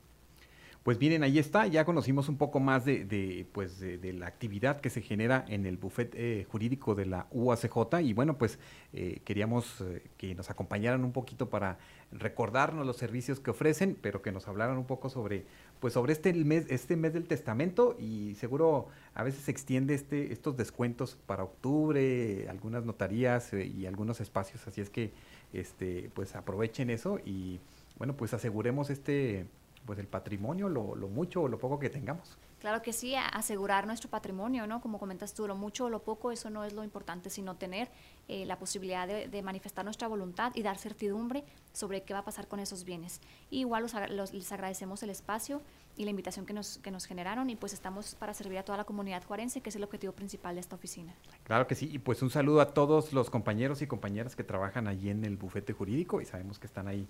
Pues 0.84 1.00
miren, 1.00 1.24
ahí 1.24 1.39
está, 1.39 1.65
ya 1.65 1.86
conocimos 1.86 2.28
un 2.28 2.38
poco 2.38 2.60
más 2.60 2.84
de, 2.84 3.06
de, 3.06 3.48
pues, 3.54 3.80
de, 3.80 4.12
la 4.12 4.28
actividad 4.28 4.82
que 4.82 4.89
se 4.89 5.02
genera 5.02 5.46
en 5.48 5.65
el 5.65 5.78
bufete 5.78 6.41
eh, 6.41 6.43
jurídico 6.43 6.93
de 6.93 7.06
la 7.06 7.28
UACJ 7.32 8.02
y 8.02 8.12
bueno, 8.12 8.38
pues 8.38 8.60
eh, 8.91 9.22
queríamos 9.24 9.80
eh, 9.80 10.04
que 10.17 10.36
nos 10.36 10.50
acompañaran 10.50 11.06
un 11.06 11.13
poquito 11.13 11.50
para 11.50 11.78
recordarnos 12.12 12.86
los 12.86 12.98
servicios 12.98 13.39
que 13.39 13.52
ofrecen, 13.52 13.98
pero 14.02 14.22
que 14.22 14.34
nos 14.34 14.50
hablaran 14.50 14.78
un 14.78 14.84
poco 14.84 15.10
sobre, 15.10 15.46
pues 15.80 15.93
sobre 15.93 16.12
este 16.12 16.34
mes, 16.34 16.65
este 16.69 16.98
mes 16.98 17.13
del 17.13 17.28
testamento 17.28 17.96
y 17.98 18.36
seguro 18.36 18.88
a 19.13 19.24
veces 19.24 19.43
se 19.43 19.52
extiende 19.52 19.93
este, 19.93 20.34
estos 20.34 20.58
descuentos 20.58 21.17
para 21.26 21.46
octubre, 21.46 22.50
algunas 22.50 22.84
notarías 22.84 23.54
eh, 23.54 23.65
y 23.65 23.86
algunos 23.86 24.19
espacios, 24.19 24.67
así 24.67 24.82
es 24.82 24.89
que 24.89 25.13
este, 25.54 26.12
pues 26.13 26.36
aprovechen 26.36 26.89
eso 26.89 27.19
y 27.24 27.62
bueno, 27.98 28.17
pues 28.17 28.34
aseguremos 28.34 28.89
este 28.89 29.46
pues 29.86 30.00
el 30.00 30.08
patrimonio, 30.08 30.69
lo, 30.69 30.96
lo 30.96 31.08
mucho 31.08 31.41
o 31.43 31.48
lo 31.48 31.58
poco 31.60 31.80
que 31.80 31.89
tengamos. 31.89 32.38
Claro 32.60 32.82
que 32.82 32.93
sí, 32.93 33.13
asegurar 33.15 33.86
nuestro 33.86 34.10
patrimonio, 34.10 34.65
¿no? 34.67 34.80
Como 34.80 34.98
comentas 34.98 35.34
tú, 35.34 35.46
lo 35.48 35.56
mucho 35.56 35.86
o 35.86 35.89
lo 35.89 36.02
poco, 36.04 36.32
eso 36.32 36.50
no 36.50 36.63
es 36.63 36.72
lo 36.72 36.84
importante, 36.86 37.30
sino 37.30 37.56
tener 37.58 37.89
eh, 38.30 38.46
la 38.46 38.58
posibilidad 38.58 39.06
de, 39.06 39.28
de 39.28 39.41
manifestar 39.41 39.84
nuestra 39.84 40.08
voluntad 40.08 40.54
y 40.56 40.63
dar 40.63 40.78
certidumbre 40.78 41.43
sobre 41.74 42.04
qué 42.04 42.13
va 42.13 42.19
a 42.19 42.24
pasar 42.24 42.48
con 42.48 42.62
esos 42.62 42.86
bienes. 42.86 43.19
Y 43.50 43.60
igual 43.60 43.86
los- 44.12 44.34
les 44.34 44.52
agradecemos 44.54 45.04
el 45.04 45.10
espacio 45.10 45.62
y 45.98 46.06
la 46.06 46.12
invitación 46.12 46.46
que 46.46 46.54
nos, 46.54 46.78
que 46.78 46.89
nos 46.89 47.06
generaron 47.06 47.50
y 47.50 47.58
pues 47.58 47.74
estamos 47.74 48.15
para 48.15 48.34
servir 48.34 48.58
a 48.60 48.63
toda 48.63 48.78
la 48.78 48.86
comunidad 48.86 49.24
juarense, 49.26 49.60
que 49.60 49.69
es 49.69 49.76
el 49.76 49.84
objetivo 49.84 50.13
principal 50.13 50.56
de 50.56 50.62
esta 50.62 50.76
oficina. 50.78 51.13
Claro 51.43 51.67
que 51.67 51.76
sí, 51.76 51.89
y 51.91 52.00
pues 52.00 52.22
un 52.22 52.30
saludo 52.30 52.62
a 52.62 52.74
todos 52.74 53.12
los 53.12 53.30
compañeros 53.30 53.82
y 53.82 53.88
compañeras 53.88 54.38
que 54.38 54.43
trabajan 54.46 54.88
allí 54.88 55.10
en 55.10 55.26
el 55.26 55.36
bufete 55.36 55.74
jurídico 55.74 56.22
y 56.22 56.26
sabemos 56.26 56.60
que 56.60 56.67
están 56.67 56.88
ahí 56.88 57.08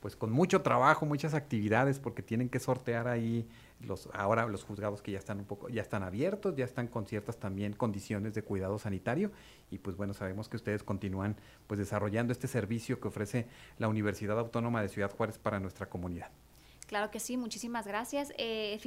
pues 0.00 0.16
con 0.16 0.30
mucho 0.30 0.62
trabajo, 0.62 1.06
muchas 1.06 1.34
actividades 1.34 1.98
porque 1.98 2.22
tienen 2.22 2.48
que 2.48 2.58
sortear 2.58 3.08
ahí 3.08 3.48
los 3.80 4.08
ahora 4.12 4.46
los 4.46 4.64
juzgados 4.64 5.02
que 5.02 5.12
ya 5.12 5.18
están 5.18 5.38
un 5.38 5.44
poco 5.44 5.68
ya 5.68 5.82
están 5.82 6.02
abiertos, 6.02 6.56
ya 6.56 6.64
están 6.64 6.88
con 6.88 7.06
ciertas 7.06 7.38
también 7.38 7.72
condiciones 7.72 8.34
de 8.34 8.42
cuidado 8.42 8.78
sanitario 8.78 9.30
y 9.70 9.78
pues 9.78 9.96
bueno, 9.96 10.14
sabemos 10.14 10.48
que 10.48 10.56
ustedes 10.56 10.82
continúan 10.82 11.36
pues 11.66 11.78
desarrollando 11.78 12.32
este 12.32 12.48
servicio 12.48 13.00
que 13.00 13.08
ofrece 13.08 13.46
la 13.78 13.88
Universidad 13.88 14.38
Autónoma 14.38 14.82
de 14.82 14.88
Ciudad 14.88 15.10
Juárez 15.10 15.38
para 15.38 15.60
nuestra 15.60 15.88
comunidad. 15.88 16.30
Claro 16.88 17.10
que 17.10 17.20
sí, 17.20 17.36
muchísimas 17.36 17.86
gracias. 17.86 18.32
Eh, 18.38 18.80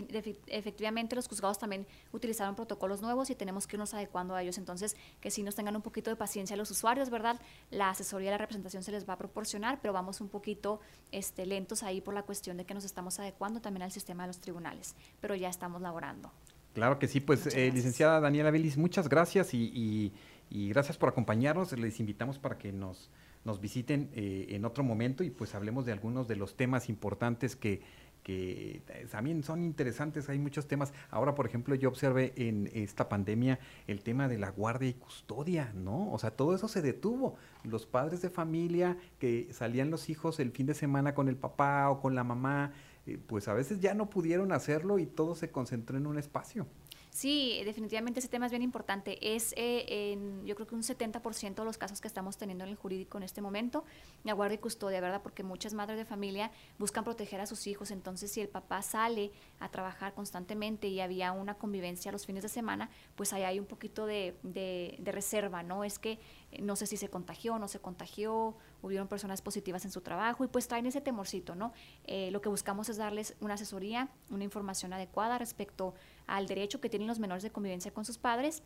efectivamente, 0.48 1.16
los 1.16 1.28
juzgados 1.28 1.60
también 1.60 1.86
utilizaron 2.12 2.56
protocolos 2.56 3.00
nuevos 3.02 3.30
y 3.30 3.36
tenemos 3.36 3.68
que 3.68 3.76
irnos 3.76 3.94
adecuando 3.94 4.34
a 4.36 4.42
ellos. 4.42 4.58
Entonces, 4.58 4.98
que 5.22 5.30
sí 5.30 5.44
nos 5.44 5.54
tengan 5.54 5.76
un 5.76 5.84
poquito 5.84 6.10
de 6.10 6.16
paciencia 6.16 6.56
los 6.58 6.72
usuarios, 6.72 7.12
¿verdad? 7.12 7.40
La 7.70 7.90
asesoría 7.92 8.30
y 8.30 8.32
la 8.32 8.40
representación 8.40 8.82
se 8.82 8.92
les 8.92 9.08
va 9.08 9.14
a 9.14 9.18
proporcionar, 9.20 9.80
pero 9.82 9.94
vamos 9.94 10.20
un 10.20 10.30
poquito 10.30 10.80
este, 11.12 11.46
lentos 11.46 11.84
ahí 11.84 12.02
por 12.02 12.16
la 12.16 12.24
cuestión 12.24 12.58
de 12.58 12.66
que 12.66 12.74
nos 12.74 12.86
estamos 12.86 13.20
adecuando 13.20 13.62
también 13.62 13.84
al 13.84 13.92
sistema 13.92 14.24
de 14.24 14.28
los 14.28 14.40
tribunales, 14.40 14.96
pero 15.20 15.36
ya 15.36 15.50
estamos 15.50 15.80
laborando. 15.80 16.32
Claro 16.74 16.98
que 16.98 17.08
sí, 17.08 17.20
pues 17.20 17.46
eh, 17.56 17.72
licenciada 17.72 18.20
Daniela 18.20 18.50
Vélez, 18.50 18.78
muchas 18.78 19.08
gracias 19.10 19.54
y, 19.54 19.72
y- 19.76 20.14
y 20.50 20.70
gracias 20.70 20.98
por 20.98 21.08
acompañarnos. 21.10 21.72
Les 21.74 22.00
invitamos 22.00 22.40
para 22.40 22.58
que 22.58 22.72
nos, 22.74 23.10
nos 23.44 23.60
visiten 23.60 24.10
eh, 24.14 24.48
en 24.50 24.66
otro 24.66 24.84
momento 24.84 25.24
y 25.24 25.30
pues 25.30 25.56
hablemos 25.56 25.86
de 25.86 25.92
algunos 25.92 26.28
de 26.28 26.36
los 26.36 26.56
temas 26.56 26.90
importantes 26.90 27.56
que, 27.56 27.82
que 28.24 28.84
eh, 28.88 29.08
también 29.10 29.44
son 29.44 29.64
interesantes. 29.64 30.30
Hay 30.30 30.40
muchos 30.40 30.68
temas. 30.68 30.94
Ahora, 31.10 31.36
por 31.36 31.46
ejemplo, 31.46 31.76
yo 31.76 31.90
observé 31.90 32.34
en 32.36 32.70
esta 32.74 33.10
pandemia 33.10 33.60
el 33.88 34.04
tema 34.04 34.28
de 34.28 34.38
la 34.38 34.50
guardia 34.50 34.90
y 34.90 34.94
custodia, 34.94 35.72
¿no? 35.74 36.12
O 36.12 36.20
sea, 36.20 36.32
todo 36.32 36.56
eso 36.56 36.68
se 36.68 36.82
detuvo. 36.82 37.36
Los 37.64 37.86
padres 37.86 38.22
de 38.22 38.30
familia 38.30 38.98
que 39.20 39.48
salían 39.52 39.90
los 39.90 40.10
hijos 40.10 40.40
el 40.40 40.52
fin 40.52 40.68
de 40.68 40.74
semana 40.74 41.16
con 41.16 41.28
el 41.28 41.36
papá 41.36 41.90
o 41.90 42.00
con 42.00 42.16
la 42.16 42.24
mamá, 42.24 42.74
eh, 43.08 43.18
pues 43.26 43.48
a 43.48 43.54
veces 43.54 43.80
ya 43.80 43.94
no 43.94 44.10
pudieron 44.10 44.52
hacerlo 44.52 45.00
y 45.00 45.06
todo 45.06 45.36
se 45.36 45.50
concentró 45.50 45.98
en 45.98 46.06
un 46.06 46.18
espacio. 46.18 46.68
Sí, 47.12 47.62
definitivamente 47.66 48.22
ese 48.22 48.30
tema 48.30 48.46
es 48.46 48.54
bien 48.54 48.62
importante. 48.62 49.36
Es, 49.36 49.54
eh, 49.58 50.14
en, 50.14 50.46
yo 50.46 50.56
creo 50.56 50.66
que 50.66 50.76
un 50.76 50.82
70% 50.82 51.56
de 51.56 51.66
los 51.66 51.78
casos 51.78 52.00
que 52.00 52.08
estamos 52.08 52.38
teniendo 52.38 52.64
en 52.64 52.70
el 52.70 52.78
jurídico 52.78 53.18
en 53.18 53.24
este 53.24 53.42
momento, 53.42 53.84
la 54.24 54.32
guardia 54.32 54.56
y 54.56 54.60
custodia, 54.60 55.02
¿verdad? 55.02 55.22
Porque 55.22 55.44
muchas 55.44 55.74
madres 55.74 55.98
de 55.98 56.06
familia 56.06 56.52
buscan 56.80 57.04
proteger 57.04 57.42
a 57.42 57.48
sus 57.48 57.68
hijos. 57.68 57.92
Entonces, 57.92 58.32
si 58.32 58.40
el 58.40 58.48
papá 58.48 58.82
sale 58.82 59.34
a 59.60 59.68
trabajar 59.68 60.14
constantemente 60.14 60.88
y 60.88 61.02
había 61.02 61.34
una 61.34 61.56
convivencia 61.56 62.14
los 62.14 62.26
fines 62.26 62.44
de 62.44 62.50
semana, 62.50 62.90
pues 63.18 63.34
ahí 63.34 63.44
hay 63.44 63.60
un 63.60 63.66
poquito 63.66 64.06
de, 64.06 64.38
de, 64.44 64.96
de 64.98 65.12
reserva, 65.12 65.64
¿no? 65.64 65.84
Es 65.84 66.00
que 66.00 66.18
no 66.60 66.76
sé 66.76 66.86
si 66.86 66.98
se 66.98 67.10
contagió, 67.10 67.58
no 67.60 67.68
se 67.68 67.80
contagió, 67.80 68.56
hubieron 68.82 69.08
personas 69.08 69.42
positivas 69.42 69.86
en 69.86 69.92
su 69.92 70.02
trabajo 70.02 70.44
y 70.44 70.48
pues 70.48 70.68
traen 70.68 70.86
ese 70.86 71.02
temorcito, 71.02 71.56
¿no? 71.56 71.74
Eh, 72.06 72.30
lo 72.32 72.42
que 72.42 72.50
buscamos 72.50 72.90
es 72.90 72.98
darles 72.98 73.36
una 73.40 73.54
asesoría, 73.54 74.10
una 74.30 74.44
información 74.44 74.94
adecuada 74.94 75.38
respecto 75.38 75.94
al 76.28 76.48
derecho 76.48 76.82
que 76.82 76.90
tienen 76.90 77.08
los 77.08 77.20
menores 77.20 77.44
de 77.44 77.52
convivencia 77.52 77.94
con 77.94 78.06
sus 78.06 78.18
padres 78.18 78.64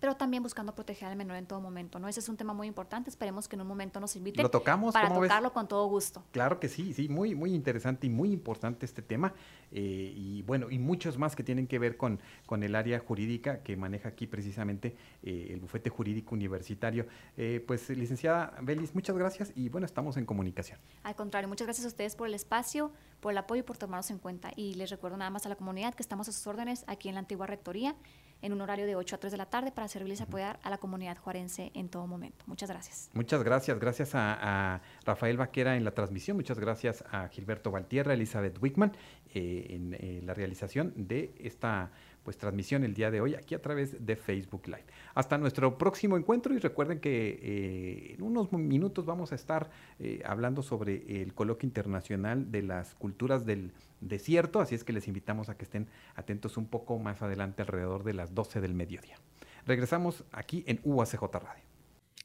pero 0.00 0.16
también 0.16 0.42
buscando 0.42 0.74
proteger 0.74 1.08
al 1.08 1.16
menor 1.16 1.36
en 1.36 1.46
todo 1.46 1.60
momento, 1.60 1.98
¿no? 1.98 2.08
Ese 2.08 2.20
es 2.20 2.28
un 2.28 2.36
tema 2.36 2.52
muy 2.52 2.66
importante, 2.66 3.10
esperemos 3.10 3.48
que 3.48 3.56
en 3.56 3.62
un 3.62 3.66
momento 3.66 4.00
nos 4.00 4.14
inviten. 4.16 4.42
¿Lo 4.42 4.50
tocamos? 4.50 4.94
Para 4.94 5.12
tocarlo 5.12 5.52
con 5.52 5.66
todo 5.66 5.86
gusto. 5.86 6.22
Claro 6.30 6.60
que 6.60 6.68
sí, 6.68 6.92
sí, 6.92 7.08
muy, 7.08 7.34
muy 7.34 7.54
interesante 7.54 8.06
y 8.06 8.10
muy 8.10 8.32
importante 8.32 8.86
este 8.86 9.02
tema. 9.02 9.34
Eh, 9.70 10.12
y 10.16 10.42
bueno, 10.42 10.70
y 10.70 10.78
muchos 10.78 11.18
más 11.18 11.36
que 11.36 11.42
tienen 11.42 11.66
que 11.66 11.78
ver 11.78 11.96
con, 11.96 12.20
con 12.46 12.62
el 12.62 12.74
área 12.74 12.98
jurídica 13.00 13.62
que 13.62 13.76
maneja 13.76 14.08
aquí 14.08 14.26
precisamente 14.26 14.96
eh, 15.22 15.48
el 15.50 15.60
bufete 15.60 15.90
jurídico 15.90 16.34
universitario. 16.34 17.06
Eh, 17.36 17.62
pues, 17.66 17.88
licenciada 17.90 18.54
Belis, 18.62 18.94
muchas 18.94 19.16
gracias 19.16 19.52
y 19.54 19.68
bueno, 19.68 19.84
estamos 19.84 20.16
en 20.16 20.26
comunicación. 20.26 20.78
Al 21.02 21.16
contrario, 21.16 21.48
muchas 21.48 21.66
gracias 21.66 21.84
a 21.84 21.88
ustedes 21.88 22.16
por 22.16 22.28
el 22.28 22.34
espacio, 22.34 22.92
por 23.20 23.32
el 23.32 23.38
apoyo 23.38 23.60
y 23.60 23.64
por 23.64 23.76
tomarnos 23.76 24.10
en 24.10 24.18
cuenta. 24.18 24.52
Y 24.56 24.74
les 24.74 24.90
recuerdo 24.90 25.16
nada 25.16 25.30
más 25.30 25.44
a 25.46 25.48
la 25.48 25.56
comunidad 25.56 25.94
que 25.94 26.02
estamos 26.02 26.28
a 26.28 26.32
sus 26.32 26.46
órdenes 26.46 26.84
aquí 26.86 27.08
en 27.08 27.14
la 27.14 27.20
antigua 27.20 27.46
rectoría 27.46 27.94
en 28.42 28.52
un 28.52 28.60
horario 28.60 28.86
de 28.86 28.96
8 28.96 29.16
a 29.16 29.18
3 29.18 29.32
de 29.32 29.38
la 29.38 29.46
tarde 29.46 29.72
para 29.72 29.88
servirles 29.88 30.20
y 30.20 30.22
apoyar 30.22 30.58
a 30.62 30.70
la 30.70 30.78
comunidad 30.78 31.16
juarense 31.18 31.70
en 31.74 31.88
todo 31.88 32.06
momento. 32.06 32.44
Muchas 32.46 32.70
gracias. 32.70 33.10
Muchas 33.14 33.42
gracias. 33.42 33.78
Gracias 33.78 34.14
a, 34.14 34.80
Rafael 35.04 35.36
Vaquera 35.36 35.76
en 35.76 35.84
la 35.84 35.92
transmisión. 35.92 36.36
Muchas 36.36 36.58
gracias 36.58 37.04
a 37.10 37.28
Gilberto 37.28 37.70
Valtierra, 37.70 38.14
Elizabeth 38.14 38.60
Wickman 38.62 38.92
eh, 39.34 39.66
en 39.70 39.94
eh, 39.94 40.20
la 40.24 40.34
realización 40.34 40.92
de 40.96 41.34
esta 41.38 41.90
pues 42.22 42.36
transmisión 42.36 42.84
el 42.84 42.92
día 42.92 43.10
de 43.10 43.22
hoy 43.22 43.34
aquí 43.34 43.54
a 43.54 43.62
través 43.62 44.04
de 44.04 44.16
Facebook 44.16 44.66
Live. 44.66 44.84
Hasta 45.14 45.38
nuestro 45.38 45.78
próximo 45.78 46.16
encuentro 46.18 46.54
y 46.54 46.58
recuerden 46.58 47.00
que 47.00 47.38
eh, 47.42 48.14
en 48.14 48.22
unos 48.22 48.52
minutos 48.52 49.06
vamos 49.06 49.32
a 49.32 49.34
estar 49.34 49.70
hablando 50.24 50.62
sobre 50.62 51.22
el 51.22 51.32
coloquio 51.34 51.66
internacional 51.66 52.50
de 52.50 52.62
las 52.62 52.94
culturas 52.94 53.46
del 53.46 53.72
desierto, 54.00 54.60
así 54.60 54.74
es 54.74 54.84
que 54.84 54.92
les 54.92 55.08
invitamos 55.08 55.48
a 55.48 55.56
que 55.56 55.64
estén 55.64 55.88
atentos 56.14 56.56
un 56.56 56.66
poco 56.66 56.98
más 56.98 57.22
adelante 57.22 57.62
alrededor 57.62 58.04
de 58.04 58.14
las 58.14 58.34
12 58.34 58.60
del 58.60 58.74
mediodía. 58.74 59.16
Regresamos 59.66 60.24
aquí 60.32 60.64
en 60.66 60.80
UACJ 60.82 61.22
Radio. 61.34 61.64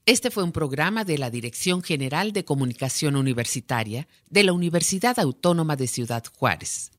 Este 0.06 0.32
fue 0.32 0.44
un 0.44 0.52
programa 0.52 1.06
de 1.06 1.18
la 1.18 1.30
Dirección 1.30 1.82
General 1.82 2.34
de 2.34 2.46
Comunicación 2.46 3.16
Universitaria 3.16 4.08
de 4.30 4.44
la 4.44 4.54
Universidad 4.54 5.20
Autónoma 5.20 5.76
de 5.76 5.88
Ciudad 5.88 6.24
Juárez. 6.38 6.94